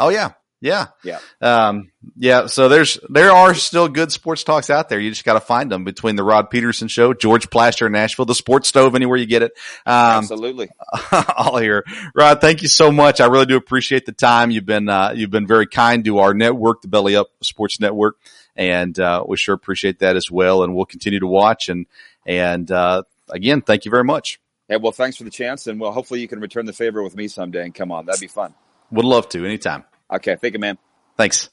[0.00, 0.32] Oh yeah.
[0.62, 0.86] Yeah.
[1.02, 1.18] Yeah.
[1.40, 2.46] Um, yeah.
[2.46, 5.00] So there's, there are still good sports talks out there.
[5.00, 8.26] You just got to find them between the Rod Pedersen show, George Plaster in Nashville,
[8.26, 9.52] the sports stove, anywhere you get it.
[9.84, 10.70] Um, Absolutely.
[11.36, 11.84] all here.
[12.14, 13.20] Rod, thank you so much.
[13.20, 14.52] I really do appreciate the time.
[14.52, 18.16] You've been, uh, you've been very kind to our network, the Belly Up Sports Network.
[18.54, 20.62] And, uh, we sure appreciate that as well.
[20.62, 21.86] And we'll continue to watch and,
[22.24, 24.38] and, uh, again, thank you very much.
[24.68, 27.16] Hey, well, thanks for the chance, and well, hopefully you can return the favor with
[27.16, 28.06] me someday and come on.
[28.06, 28.54] That'd be fun.
[28.92, 29.84] Would love to anytime.
[30.12, 30.78] Okay, thank you, man.
[31.16, 31.48] Thanks.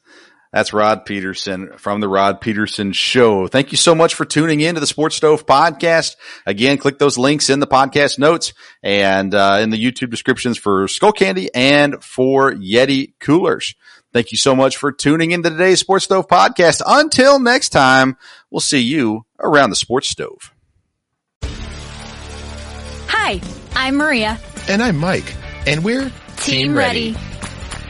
[0.52, 3.48] That's Rod Pedersen from the Rod Pedersen Show.
[3.48, 6.16] Thank you so much for tuning in to the Sports Stove podcast.
[6.48, 10.88] Again, click those links in the podcast notes and uh, in the YouTube descriptions for
[10.88, 13.76] Skull Candy and for Yeti coolers.
[14.12, 16.82] Thank you so much for tuning into today's Sports Stove podcast.
[16.84, 18.18] Until next time,
[18.50, 20.52] we'll see you around the Sports Stove.
[23.08, 23.40] Hi,
[23.76, 24.40] I'm Maria.
[24.68, 25.36] And I'm Mike.
[25.68, 27.16] And we're Team Ready.